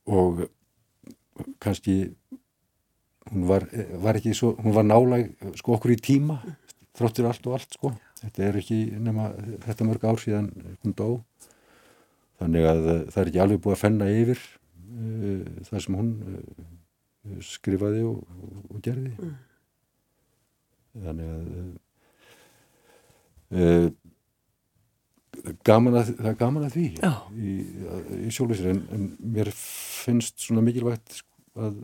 og 0.06 0.46
kannski 1.62 1.98
hún 3.32 3.48
var, 3.50 3.68
var 4.02 4.20
ekki 4.20 4.36
svo, 4.38 4.54
hún 4.62 4.76
var 4.76 4.88
nálag 4.88 5.32
sko 5.60 5.76
okkur 5.76 5.96
í 5.96 6.02
tíma 6.02 6.40
þróttur 6.96 7.28
allt 7.30 7.48
og 7.50 7.58
allt 7.58 7.76
sko 7.76 7.92
þetta 8.22 8.46
er 8.48 8.60
ekki 8.62 8.80
nema 9.02 9.32
þetta 9.66 9.88
mörg 9.88 10.06
ár 10.08 10.22
síðan 10.22 10.52
hún 10.84 10.96
dó. 10.98 11.10
Þannig 12.42 12.70
að 12.70 12.82
uh, 12.84 13.02
það 13.12 13.22
er 13.22 13.32
ekki 13.32 13.44
alveg 13.44 13.64
búið 13.64 13.76
að 13.78 13.84
fenna 13.84 14.12
yfir 14.12 14.42
uh, 14.44 15.44
það 15.70 15.84
sem 15.86 16.00
hún 16.00 16.14
uh, 16.22 17.38
skrifaði 17.46 18.06
og, 18.08 18.24
og, 18.70 18.80
gerði. 18.86 19.14
Þannig 21.06 21.28
að 21.36 21.46
uh, 23.56 23.88
gaman 25.68 26.00
að 26.00 26.14
það 26.14 26.30
er 26.32 26.38
gaman 26.40 26.68
að 26.68 26.78
því 26.78 26.86
Já. 27.02 27.12
í, 27.36 27.56
í 28.26 28.32
sjólusir 28.34 28.72
en, 28.72 28.82
en 28.96 29.10
mér 29.36 29.52
finnst 29.56 30.40
svona 30.44 30.64
mikilvægt 30.66 31.20
sko, 31.20 31.34
að 31.60 31.76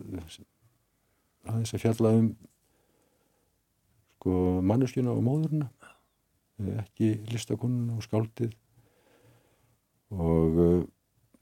aðeins 1.50 1.76
að 1.76 1.84
fjalla 1.84 2.14
um 2.20 2.32
sko 4.16 4.62
manneskjuna 4.66 5.16
og 5.16 5.24
móðurina. 5.26 5.68
eh, 5.68 5.81
ekki 6.82 7.14
listakonuna 7.32 7.98
og 7.98 8.06
skáldið. 8.06 8.52
Og 10.12 10.60
uh, 10.60 10.84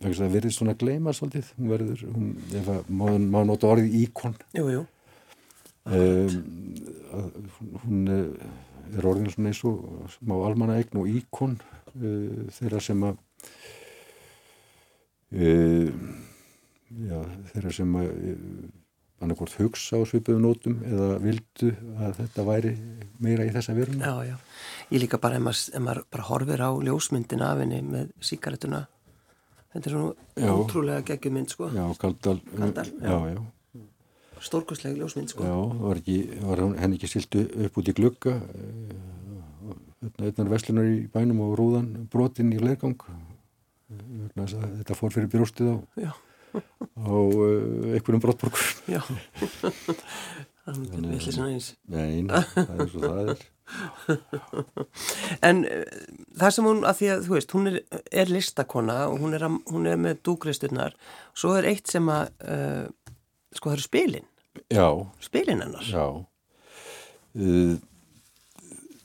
það 0.06 0.36
verður 0.38 0.56
svona 0.56 0.78
gleyma 0.80 1.14
svolítið. 1.16 1.52
Hún 1.58 1.74
verður, 1.74 2.06
hún, 2.14 2.32
ef 2.62 2.72
að 2.76 2.94
má, 2.94 3.06
má 3.18 3.42
nota 3.48 3.70
orðið 3.74 4.00
íkon. 4.04 4.38
Jú, 4.56 4.66
jú, 4.78 4.86
um, 5.90 6.30
hún 7.84 8.08
eh, 8.14 8.98
er 8.98 9.08
orðin 9.10 9.32
svona 9.34 9.52
eins 9.52 9.62
og 9.68 10.10
smá 10.16 10.36
almanna 10.46 10.80
eign 10.80 11.02
og 11.02 11.10
íkon 11.10 11.58
uh, 11.60 12.50
þeirra 12.56 12.82
sem 12.84 13.06
að 13.06 13.20
uh, 15.34 15.90
já, 17.10 17.20
þeirra 17.54 17.74
sem 17.80 17.98
að 18.02 18.12
uh, 18.12 18.68
annarkvort 19.20 19.56
hugsa 19.60 20.00
á 20.00 20.04
svipuðum 20.08 20.46
nótum 20.46 20.78
eða 20.88 21.10
vildu 21.24 21.72
að 22.00 22.14
þetta 22.22 22.46
væri 22.48 22.72
meira 23.20 23.46
í 23.48 23.52
þessa 23.56 23.76
veruna 23.78 24.06
já, 24.06 24.32
já. 24.32 24.36
Ég 24.94 25.04
líka 25.04 25.20
bara, 25.22 25.38
ef 25.40 25.44
maður, 25.46 25.64
ef 25.76 25.84
maður 25.86 26.02
bara 26.16 26.28
horfir 26.30 26.64
á 26.64 26.70
ljósmyndin 26.88 27.44
af 27.46 27.60
henni 27.62 27.82
með 27.86 28.14
síkaretuna, 28.26 28.80
þetta 29.76 29.90
er 29.92 29.96
Já. 29.96 30.00
svona 30.00 30.56
ótrúlega 30.64 31.06
geggjumynd, 31.12 31.52
sko, 31.54 31.70
Já, 31.76 31.86
Kaldal, 32.02 32.40
Kaldal, 32.58 32.88
já, 33.04 33.18
já, 33.36 33.84
stórkostlega 34.40 34.98
ljósmynd, 35.02 35.34
sko. 35.36 35.44
já, 35.46 35.58
var, 35.84 36.00
ekki, 36.00 36.18
var 36.48 36.64
henni 36.80 36.98
ekki 36.98 37.12
stiltu 37.12 37.44
upp 37.68 37.78
út 37.84 37.92
í 37.92 37.96
glugga 38.00 38.38
einnar 40.24 40.48
veslunar 40.50 40.88
í 40.88 41.02
bænum 41.12 41.42
og 41.44 41.58
rúðan 41.60 41.90
brotinn 42.12 42.54
í 42.56 42.60
leirgang? 42.64 42.96
Þetta 44.40 44.96
fór 44.96 45.12
fyrir 45.12 45.28
brjóstið 45.32 45.74
á, 45.74 45.76
Já, 46.08 46.12
á 47.00 47.12
uh, 47.16 47.94
einhverjum 47.96 48.22
brottborgur 48.24 48.68
já. 48.90 49.02
Það 50.70 50.76
er 50.76 50.80
mikið 50.84 51.06
villi 51.10 51.32
svona 51.34 51.54
eins. 51.54 51.68
Nei, 51.90 52.20
nei, 52.28 52.42
það 52.54 52.84
er 52.84 52.90
svo 52.92 53.02
það 53.06 53.32
er 53.34 53.40
En 55.50 55.62
uh, 55.66 55.84
það 56.42 56.54
sem 56.56 56.68
hún, 56.70 56.82
að 56.90 56.98
því 57.00 57.10
að 57.14 57.24
þú 57.28 57.36
veist, 57.36 57.56
hún 57.58 57.70
er, 57.72 57.78
er 58.24 58.34
listakona 58.34 58.98
og 59.10 59.20
hún 59.24 59.38
er, 59.38 59.46
að, 59.48 59.60
hún 59.74 59.90
er 59.90 60.02
með 60.02 60.20
dúgreisturnar, 60.30 60.98
svo 61.38 61.56
er 61.58 61.70
eitt 61.72 61.90
sem 61.90 62.10
að, 62.14 62.34
uh, 62.46 63.14
sko 63.56 63.72
það 63.72 63.78
eru 63.80 63.88
spilin, 63.88 64.28
Já, 64.74 64.88
spilin 65.24 65.62
hennar. 65.64 65.86
já 65.88 66.06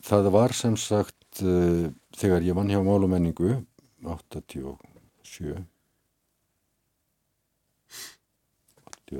Það 0.04 0.28
var 0.32 0.52
sem 0.56 0.74
sagt 0.80 1.38
þegar 1.38 2.44
ég 2.44 2.56
vann 2.56 2.70
hjá 2.72 2.80
málumenningu 2.84 3.58
87 4.04 5.54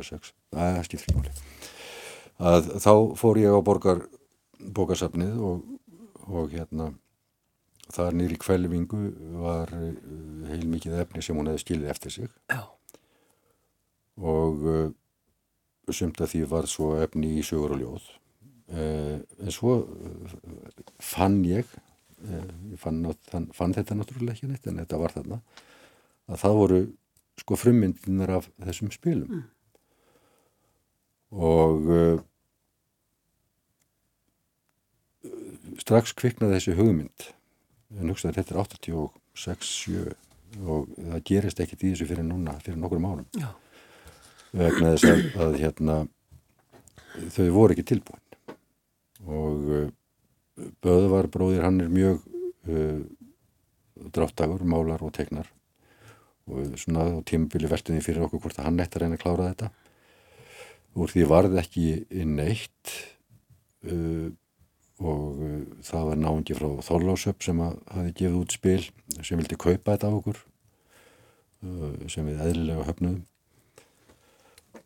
86 0.01 0.35
það 0.55 0.83
skiptir 0.89 1.17
máli. 1.17 1.33
Að 2.45 2.69
þá 2.83 2.93
fór 3.19 3.41
ég 3.41 3.55
á 3.55 3.61
borgar 3.65 4.03
bókasafnið 4.75 5.39
og, 5.45 5.63
og 6.27 6.55
hérna 6.55 6.91
þar 7.95 8.17
nýri 8.19 8.39
kvelvingu 8.41 9.01
var 9.43 9.71
uh, 9.77 9.93
heil 10.49 10.65
mikið 10.71 10.99
efni 11.05 11.23
sem 11.23 11.37
hún 11.37 11.51
hefði 11.51 11.63
skilið 11.63 11.93
eftir 11.93 12.15
sig. 12.15 12.31
Já, 12.51 12.65
og 14.19 14.67
uh, 14.67 14.85
sumt 15.93 16.21
að 16.25 16.33
því 16.33 16.45
var 16.51 16.69
svo 16.71 16.95
efni 17.05 17.37
í 17.39 17.45
sögur 17.47 17.77
og 17.77 17.83
ljóð. 17.83 18.13
Uh, 18.75 19.19
en 19.45 19.53
svo 19.55 19.83
uh, 19.85 20.39
fann 21.03 21.43
ég 21.47 21.69
ég 22.25 22.79
fann, 22.81 23.03
þann, 23.29 23.49
fann 23.53 23.75
þetta 23.77 23.97
náttúrulega 23.99 24.33
ekki 24.33 24.49
neitt 24.49 24.67
en 24.71 24.79
þetta 24.81 25.01
var 25.01 25.13
þarna 25.13 25.41
að 26.31 26.39
það 26.41 26.59
voru 26.59 26.79
sko 27.41 27.59
frummyndinar 27.59 28.33
af 28.39 28.49
þessum 28.63 28.93
spilum 28.95 29.43
og 31.35 31.88
uh, 31.90 32.20
strax 35.83 36.14
kviknaði 36.16 36.59
þessi 36.59 36.77
hugmynd. 36.79 37.27
En 37.99 38.11
hugsaði 38.11 38.35
að 38.35 38.38
þetta 38.40 38.55
er 38.55 38.61
86-7 38.62 40.14
og 40.70 40.90
það 40.94 41.25
gerist 41.27 41.61
ekkit 41.62 41.83
í 41.83 41.92
þessu 41.92 42.09
fyrir 42.11 42.27
núna, 42.27 42.55
fyrir 42.62 42.79
nokkrum 42.79 43.09
árum. 43.11 43.27
Já, 43.38 43.51
vegna 44.55 44.94
þess 44.94 45.11
að, 45.11 45.25
að 45.47 45.59
hérna, 45.62 45.99
þau 47.35 47.49
voru 47.57 47.75
ekki 47.75 47.87
tilbúin. 47.90 48.23
Og 49.25 49.68
uh, 49.73 49.92
Böðvar 50.85 51.27
bróðir 51.35 51.64
hann 51.66 51.81
er 51.83 51.90
mjög 51.90 52.20
uh, 52.70 53.01
dráttagur, 54.14 54.62
málar 54.62 55.03
og 55.03 55.11
tegnar 55.16 55.51
og 56.44 56.75
svona 56.77 57.07
á 57.09 57.25
tímabili 57.25 57.70
veltuði 57.70 58.03
fyrir 58.05 58.27
okkur 58.27 58.42
hvort 58.44 58.59
að 58.61 58.68
hann 58.68 58.77
nætti 58.77 58.99
að 58.99 59.05
reyna 59.05 59.16
að 59.16 59.23
klára 59.23 59.47
þetta 59.49 59.70
úr 60.95 61.11
því 61.11 61.27
varð 61.29 61.59
ekki 61.59 61.87
neitt 62.27 62.95
uh, 63.91 64.31
og 65.03 65.41
uh, 65.43 65.61
það 65.85 66.11
var 66.11 66.21
náungi 66.23 66.57
frá 66.57 66.69
Þorlásöp 66.87 67.43
sem 67.45 67.63
að 67.65 67.79
hafi 67.91 68.15
gefið 68.21 68.41
út 68.41 68.55
spil 68.55 68.83
sem 69.21 69.41
vildi 69.41 69.59
kaupa 69.59 69.97
þetta 69.97 70.11
af 70.11 70.19
okkur 70.21 70.43
uh, 71.67 71.97
sem 72.11 72.29
við 72.31 72.45
eðlilega 72.47 72.87
höfnuðum. 72.91 73.23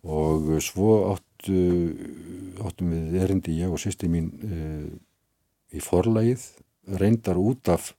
Og 0.08 0.52
svo 0.62 0.92
áttu, 1.10 1.60
áttum 2.64 2.92
við 2.94 3.16
erindi 3.24 3.56
ég 3.58 3.72
og 3.72 3.80
sýsti 3.82 4.08
mín 4.10 4.30
uh, 4.46 4.88
í 5.74 5.82
forlægið 5.84 6.46
reyndar 6.98 7.40
út 7.40 7.68
af 7.68 7.92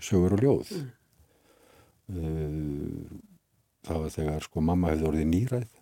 sögur 0.00 0.36
og 0.38 0.44
ljóð. 0.44 0.72
Uh, 2.08 3.04
það 3.84 4.04
var 4.04 4.14
þegar 4.14 4.46
sko 4.46 4.62
mamma 4.64 4.94
hefði 4.94 5.10
orðið 5.10 5.28
nýræð 5.34 5.75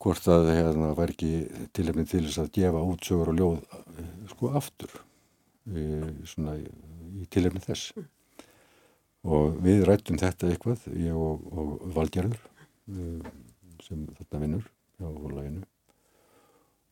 hvort 0.00 0.28
að 0.32 0.48
hérna 0.54 0.92
var 0.96 1.12
ekki 1.12 1.32
tilefni 1.76 2.06
til 2.08 2.24
þess 2.24 2.40
að 2.42 2.52
gefa 2.56 2.84
út 2.88 3.04
sögur 3.04 3.32
og 3.32 3.40
ljóð 3.40 3.58
eh, 4.00 4.12
sko 4.32 4.52
aftur 4.56 4.94
uh, 4.96 6.06
svona 6.28 6.56
í, 6.60 6.64
í 7.20 7.28
tilefni 7.32 7.60
þess. 7.64 7.92
Og 9.28 9.58
við 9.60 9.84
rættum 9.84 10.16
þetta 10.20 10.48
eitthvað, 10.48 10.86
ég 10.96 11.16
og, 11.16 11.44
og 11.52 11.90
Valgerður 11.96 12.40
uh, 12.40 13.28
sem 13.84 14.06
þetta 14.16 14.40
vinnur 14.40 14.64
hjá 15.00 15.08
fórlæginu 15.08 15.66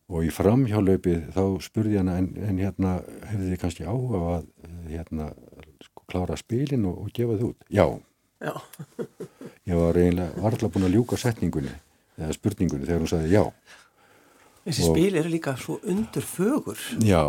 og 0.08 0.24
í 0.24 0.30
framhjálaupið 0.32 1.26
þá 1.36 1.42
spurði 1.60 1.98
ég 1.98 2.00
hana 2.00 2.14
en, 2.20 2.28
en 2.40 2.60
hérna 2.62 2.94
hefði 3.28 3.50
þið 3.50 3.58
kannski 3.60 3.84
á 3.84 3.92
að 3.92 4.46
hérna 4.88 5.26
sko, 5.84 6.04
klára 6.08 6.38
spilin 6.40 6.86
og, 6.88 7.02
og 7.04 7.10
gefa 7.12 7.36
þið 7.36 7.50
út? 7.50 7.66
Já, 7.68 7.84
já, 8.40 8.54
ég 9.68 9.82
var 9.82 10.00
eiginlega 10.00 10.46
varla 10.46 10.70
búin 10.72 10.88
að 10.88 10.96
ljúka 10.96 11.20
setningunni 11.20 11.74
eða 12.18 12.34
spurningunni 12.36 12.86
þegar 12.88 13.04
hún 13.04 13.10
sagði 13.12 13.32
já 13.36 13.44
þessi 14.66 14.84
Og- 14.84 14.90
spil 14.96 15.16
eru 15.22 15.30
líka 15.32 15.54
svo 15.56 15.78
undur 15.88 16.26
fögur. 16.28 16.80
Já, 17.00 17.22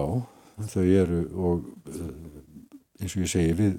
þau 0.73 0.83
eru 0.83 1.19
og 1.39 1.67
uh, 1.87 2.09
eins 2.99 3.13
og 3.15 3.23
ég 3.23 3.31
segi 3.31 3.53
við 3.55 3.77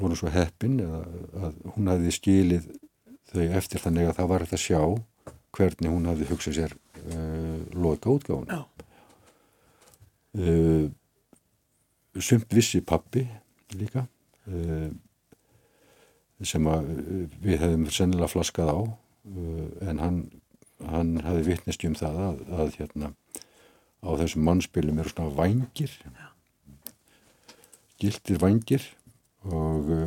voru 0.00 0.16
svo 0.18 0.32
heppin 0.34 0.80
að, 0.82 1.04
að 1.38 1.60
hún 1.76 1.90
hafði 1.92 2.14
skilið 2.16 2.64
þau 3.30 3.44
eftir 3.60 3.82
þannig 3.84 4.08
að 4.10 4.16
það 4.18 4.30
var 4.32 4.44
þetta 4.46 4.62
sjá 4.64 4.80
hvernig 5.54 5.92
hún 5.94 6.08
hafði 6.10 6.26
hugsað 6.32 6.56
sér 6.58 6.74
uh, 6.74 7.60
loka 7.78 8.10
útgáðun. 8.10 8.50
Já. 8.50 8.64
Uh, 10.34 10.90
sumt 12.18 12.50
vissi 12.54 12.80
pappi 12.82 13.22
líka 13.78 14.02
uh, 14.50 14.90
sem 16.44 16.66
að 16.66 16.88
við 17.44 17.60
hefðum 17.62 17.86
sennilega 17.94 18.32
flaskað 18.34 18.72
á 18.74 18.78
en 19.24 20.00
hann, 20.02 20.18
hann 20.84 21.14
hafði 21.24 21.46
vitnist 21.52 21.84
um 21.88 21.94
það 21.96 22.18
að, 22.28 22.42
að 22.60 22.74
hérna 22.80 23.12
á 24.04 24.08
þessum 24.20 24.44
mannspilum 24.44 24.98
eru 25.00 25.12
svona 25.12 25.32
vangir 25.38 25.94
gildir 28.00 28.40
vangir 28.42 28.84
og 29.48 29.90
uh, 29.94 30.04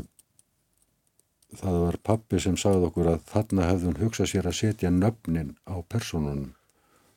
það 1.58 1.80
var 1.86 1.98
pappi 2.04 2.40
sem 2.44 2.58
sagði 2.60 2.90
okkur 2.90 3.12
að 3.14 3.26
þarna 3.32 3.68
hefði 3.72 3.90
hún 3.90 4.00
hugsað 4.04 4.32
sér 4.34 4.50
að 4.50 4.58
setja 4.60 4.92
nöfnin 4.94 5.54
á 5.66 5.76
personunum 5.88 6.52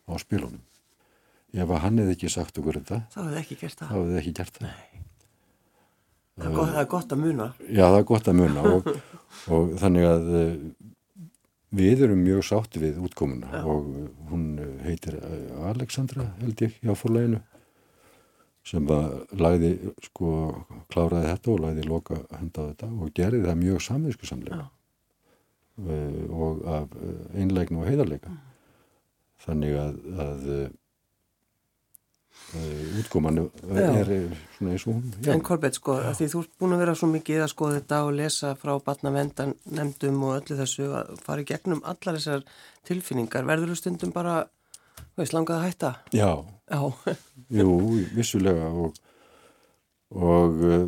á 0.06 0.14
spilunum. 0.22 0.62
Ef 1.50 1.66
að 1.66 1.82
hann 1.82 1.98
hefði 1.98 2.14
ekki 2.14 2.30
sagt 2.30 2.58
okkur 2.60 2.78
þetta 2.78 3.00
Það 3.10 3.28
hefði 3.28 3.40
ekki 3.42 3.58
gert 3.60 3.78
þá 3.80 3.84
það. 3.84 3.94
hefði 3.96 4.20
ekki 4.20 4.34
gert 4.38 4.60
það. 4.60 4.76
Það 6.40 6.46
er, 6.46 6.54
gott, 6.56 6.70
það 6.70 6.80
er 6.80 6.90
gott 6.94 7.10
að 7.12 7.20
muna. 7.20 7.46
Já, 7.66 7.84
það 7.84 7.98
er 7.98 8.06
gott 8.08 8.28
að 8.30 8.38
muna 8.38 8.62
og, 8.70 8.86
og 9.56 9.72
þannig 9.82 10.06
að 10.08 10.30
uh, 10.30 10.54
við 11.70 12.04
erum 12.06 12.24
mjög 12.24 12.44
sátti 12.48 12.82
við 12.82 12.98
útkomuna 13.04 13.50
Já. 13.52 13.62
og 13.62 13.86
hún 14.30 14.44
uh, 14.58 14.74
heitir 14.84 15.16
uh, 15.20 15.70
Alexandra 15.70 16.26
held 16.40 16.62
ég 16.66 16.76
hjá 16.82 16.92
fórleginu 16.98 17.40
sem 18.66 18.90
að 18.92 19.38
lagði 19.40 19.70
sko 20.04 20.32
kláraði 20.92 21.30
þetta 21.30 21.52
og 21.54 21.62
lagði 21.64 21.86
loka 21.88 22.20
henda 22.36 22.66
á 22.66 22.68
þetta 22.72 22.90
og 22.90 23.14
gerði 23.16 23.42
það 23.46 23.62
mjög 23.62 23.82
samvinsku 23.86 24.28
samlega 24.28 24.66
uh, 24.66 26.22
og 26.30 26.64
af 26.68 26.96
einlegn 27.34 27.80
og 27.80 27.88
heiðarleika. 27.88 28.34
Þannig 29.40 29.78
að, 29.80 29.94
að 30.20 30.48
uh, 32.54 32.60
uh, 32.60 33.00
útkoman 33.00 33.40
Já. 33.40 33.88
er 34.00 34.10
uh, 34.16 34.38
svona 34.56 34.74
eins 34.74 34.86
og 34.86 34.94
hún 34.94 35.10
já. 35.24 35.32
En 35.34 35.42
Kolbett, 35.46 35.78
sko, 35.78 35.96
því 36.18 36.28
þú 36.32 36.42
ert 36.44 36.54
búin 36.60 36.74
að 36.76 36.82
vera 36.84 36.94
svo 36.98 37.08
mikið 37.12 37.44
að 37.44 37.52
skoða 37.54 37.76
þetta 37.80 38.00
og 38.06 38.14
lesa 38.18 38.54
frá 38.60 38.72
batnavendan 38.86 39.54
nefndum 39.70 40.22
og 40.28 40.36
öllu 40.40 40.58
þessu 40.62 40.88
að 41.00 41.12
fara 41.26 41.44
í 41.44 41.48
gegnum 41.50 41.82
allar 41.84 42.18
þessar 42.18 42.46
tilfinningar. 42.88 43.46
Verður 43.48 43.72
þú 43.74 43.78
stundum 43.82 44.12
bara, 44.14 44.38
veist, 45.18 45.34
langað 45.36 45.60
að 45.60 45.68
hætta? 45.68 45.92
já, 46.16 46.30
Já, 46.70 46.82
Jú, 47.60 47.70
vissulega 48.14 48.68
og, 48.70 48.94
og 50.14 50.60
uh, 50.70 50.84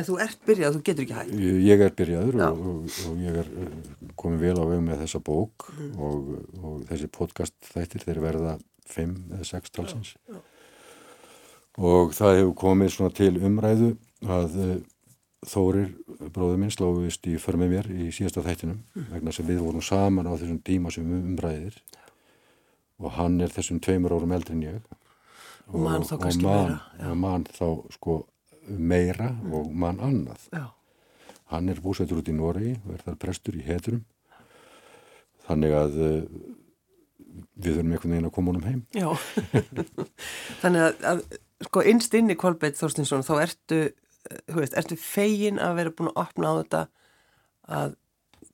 en 0.00 0.06
þú 0.08 0.18
ert 0.24 0.44
byrjað, 0.48 0.76
þú 0.76 0.82
getur 0.88 1.06
ekki 1.06 1.16
hætt. 1.18 1.32
ég 1.68 1.84
er 1.86 1.94
byrjaður 2.00 2.38
Já. 2.40 2.46
og, 2.50 2.60
og, 2.66 3.00
og 3.10 3.24
ég 3.24 3.40
er 3.42 3.50
uh, 3.64 4.12
komin 4.20 4.40
vel 4.42 4.56
á 4.56 4.64
veg 4.70 4.84
með 4.86 5.02
þessa 5.04 5.22
bók 5.30 5.68
og, 5.96 6.30
og 6.60 6.78
þessi 6.90 7.10
podcast 7.14 7.56
þættir 7.72 8.06
þeir 8.06 8.22
verða 8.24 8.54
fimm 8.90 9.18
eða 9.30 9.46
sex 9.46 9.74
talsins 9.74 10.14
og 11.80 12.14
það 12.16 12.40
hefur 12.40 12.56
komið 12.64 12.94
svona 12.96 13.14
til 13.20 13.34
umræðu 13.38 13.92
að 14.26 14.56
uh, 14.64 14.80
Þórir, 15.40 15.86
bróður 16.34 16.58
minn, 16.60 16.68
slóðist 16.68 17.24
í 17.24 17.38
för 17.40 17.56
með 17.56 17.70
mér 17.72 17.86
í 17.88 18.10
síðasta 18.12 18.42
þættinum 18.44 19.06
vegna 19.08 19.32
sem 19.32 19.46
við 19.48 19.62
vorum 19.64 19.80
saman 19.80 20.28
á 20.28 20.36
þessum 20.36 20.58
tíma 20.60 20.92
sem 20.92 21.06
um 21.08 21.30
umræðir 21.30 21.78
og 23.00 23.14
hann 23.16 23.38
er 23.40 23.48
þessum 23.54 23.78
tveimur 23.80 24.12
árum 24.12 24.34
eldri 24.36 24.58
en 24.58 24.66
ég 24.66 24.90
Og 25.70 25.80
man 25.80 26.04
þá 26.04 26.12
kannski 26.26 26.44
man, 26.44 26.76
já. 26.98 27.14
man 27.16 27.46
þá 27.48 27.64
sko 27.94 28.18
meira 28.68 29.32
og 29.50 29.70
man 29.72 30.00
annað 30.04 30.48
Já, 30.52 30.66
hann 31.54 31.68
er 31.72 31.82
búsættur 31.82 32.20
út 32.20 32.30
í 32.30 32.36
Noregi 32.36 32.76
og 32.84 32.96
er 32.96 33.04
þar 33.06 33.20
prestur 33.24 33.58
í 33.58 33.64
Hetrum 33.66 34.04
þannig 35.46 35.76
að 35.76 36.00
uh, 36.00 36.18
við 37.60 37.78
þurfum 37.78 37.94
einhvern 37.94 38.14
veginn 38.14 38.28
að 38.28 38.34
koma 38.36 38.52
honum 38.52 38.68
heim 38.68 38.82
já. 38.96 39.08
Þannig 40.62 40.84
að, 40.86 41.08
að, 41.12 41.24
sko, 41.66 41.82
innst 41.92 42.14
inni 42.18 42.36
Kolbett 42.38 42.78
Þorstinsson, 42.78 43.24
þá 43.26 43.34
ertu, 43.44 43.80
eh, 43.90 44.54
veist, 44.56 44.76
ertu 44.78 44.98
fegin 45.00 45.60
að 45.62 45.76
vera 45.80 45.94
búin 45.96 46.12
að 46.12 46.22
opna 46.24 46.52
á 46.52 46.54
þetta 46.60 46.82
að 47.80 47.96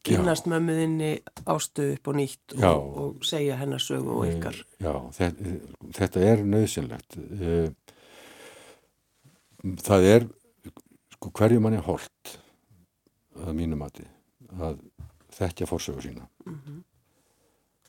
kynast 0.06 0.46
mömmuðinni 0.50 1.10
ástu 1.50 1.88
upp 1.96 2.10
og 2.10 2.18
nýtt 2.20 2.54
Já. 2.54 2.68
og, 2.70 2.86
og 3.00 3.26
segja 3.26 3.56
hennar 3.58 3.82
sögu 3.82 4.20
og 4.20 4.28
ykkar. 4.28 4.58
Já, 4.82 4.92
þetta, 5.16 5.56
þetta 5.98 6.24
er 6.30 6.44
nöðsynlegt 6.46 7.18
Eh, 7.18 7.70
það 9.62 10.08
er 10.14 10.26
sko 11.16 11.30
hverju 11.38 11.60
manni 11.64 11.80
holt 11.86 12.36
að 13.42 13.54
mínu 13.58 13.76
mati 13.80 14.04
að 14.56 14.78
þekkja 15.36 15.68
fórsögu 15.68 16.04
sína 16.04 16.28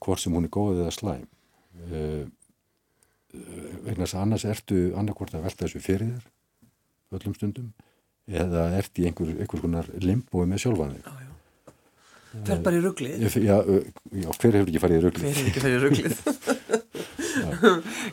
hvort 0.03 0.21
sem 0.21 0.33
hún 0.35 0.45
er 0.47 0.53
góð 0.53 0.81
eða 0.83 0.93
slæm 0.95 1.25
uh, 1.91 2.25
vegna 3.85 4.05
þess 4.05 4.15
að 4.17 4.23
annars 4.23 4.45
ertu 4.47 4.79
annarkvort 4.97 5.35
að 5.37 5.45
velta 5.47 5.65
þessu 5.65 5.81
fyrir 5.83 6.11
þér 6.17 7.19
öllum 7.19 7.35
stundum 7.37 7.69
eða 8.27 8.67
ert 8.77 8.99
í 8.99 9.05
einhver, 9.07 9.29
einhver 9.39 9.61
konar 9.63 9.87
limbói 10.03 10.43
með 10.51 10.59
sjálfan 10.65 10.89
þig. 10.97 11.05
Fer 12.47 12.59
bara 12.65 12.75
í 12.75 12.81
ruglið. 12.83 13.21
Ég- 13.23 13.37
já, 13.47 13.55
já, 13.63 14.27
hver 14.35 14.57
hefur 14.57 14.67
ekki 14.67 14.81
farið 14.83 14.97
í 14.97 15.03
rugli 15.05 15.21
Hver 15.23 15.37
er 15.39 15.47
ekki 15.51 15.63
fyrir 15.63 15.85
ruglið? 15.85 16.17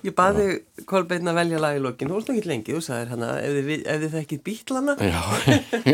Ég 0.07 0.15
baði 0.17 0.47
Kolbeinn 0.89 1.31
að 1.31 1.39
velja 1.41 1.61
lag 1.63 1.79
í 1.79 1.83
lokin, 1.83 2.11
þú 2.11 2.19
varst 2.19 2.33
ekki 2.35 2.49
lengi, 2.51 2.77
þú 2.77 2.85
sagðir 2.85 3.13
hana, 3.15 3.33
ef 3.43 3.59
þið, 3.69 4.07
þekkið 4.15 4.41
bítlana, 4.47 4.95
já, 5.01 5.21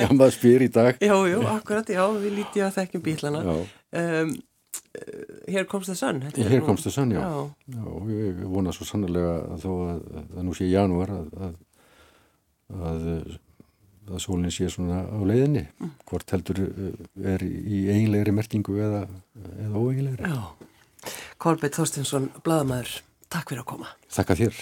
já, 0.01 0.07
maður 0.13 0.37
spyr 0.37 0.65
í 0.67 0.71
dag. 0.75 1.01
Já, 1.03 1.17
já, 1.31 1.39
akkurat, 1.55 1.93
já, 1.97 2.05
við 2.21 2.39
lítið 2.41 2.67
að 2.67 2.79
þekkjum 2.79 3.05
bítlana. 3.07 3.43
Um, 4.01 4.33
hér 5.51 5.67
komst 5.71 5.91
það 5.91 6.31
er 6.31 6.51
hér 6.55 6.65
komst 6.67 6.87
það 6.87 6.97
sann, 6.97 7.15
já. 7.15 7.21
Já, 7.21 7.51
já 7.75 8.15
ég 8.15 8.41
vona 8.51 8.75
svo 8.75 8.87
sannlega 8.89 9.37
að 9.51 9.67
þó 9.67 9.71
að, 9.75 10.01
að 10.23 10.43
nú 10.47 10.57
sé 10.57 10.71
janúar 10.71 11.13
að, 11.15 11.29
að, 11.47 11.55
að, 12.91 13.37
að 14.11 14.25
sólinn 14.25 14.55
sé 14.55 14.71
svona 14.71 15.05
á 15.07 15.19
leiðinni. 15.27 15.67
Hvort 16.11 16.35
heldur 16.35 16.65
uh, 16.67 16.91
er 17.35 17.47
í 17.47 17.85
eiginlegri 17.91 18.35
merkingu 18.35 18.79
eða, 18.83 19.05
eða 19.67 19.85
óeiginlegri. 19.85 20.31
Já. 20.31 20.69
Kolbeinn 21.41 21.73
Þorstinsson, 21.73 22.29
bladamæður, 22.45 22.99
takk 23.31 23.53
fyrir 23.53 23.65
að 23.65 23.71
koma. 23.73 23.91
Þakka 24.11 24.39
þér 24.43 24.61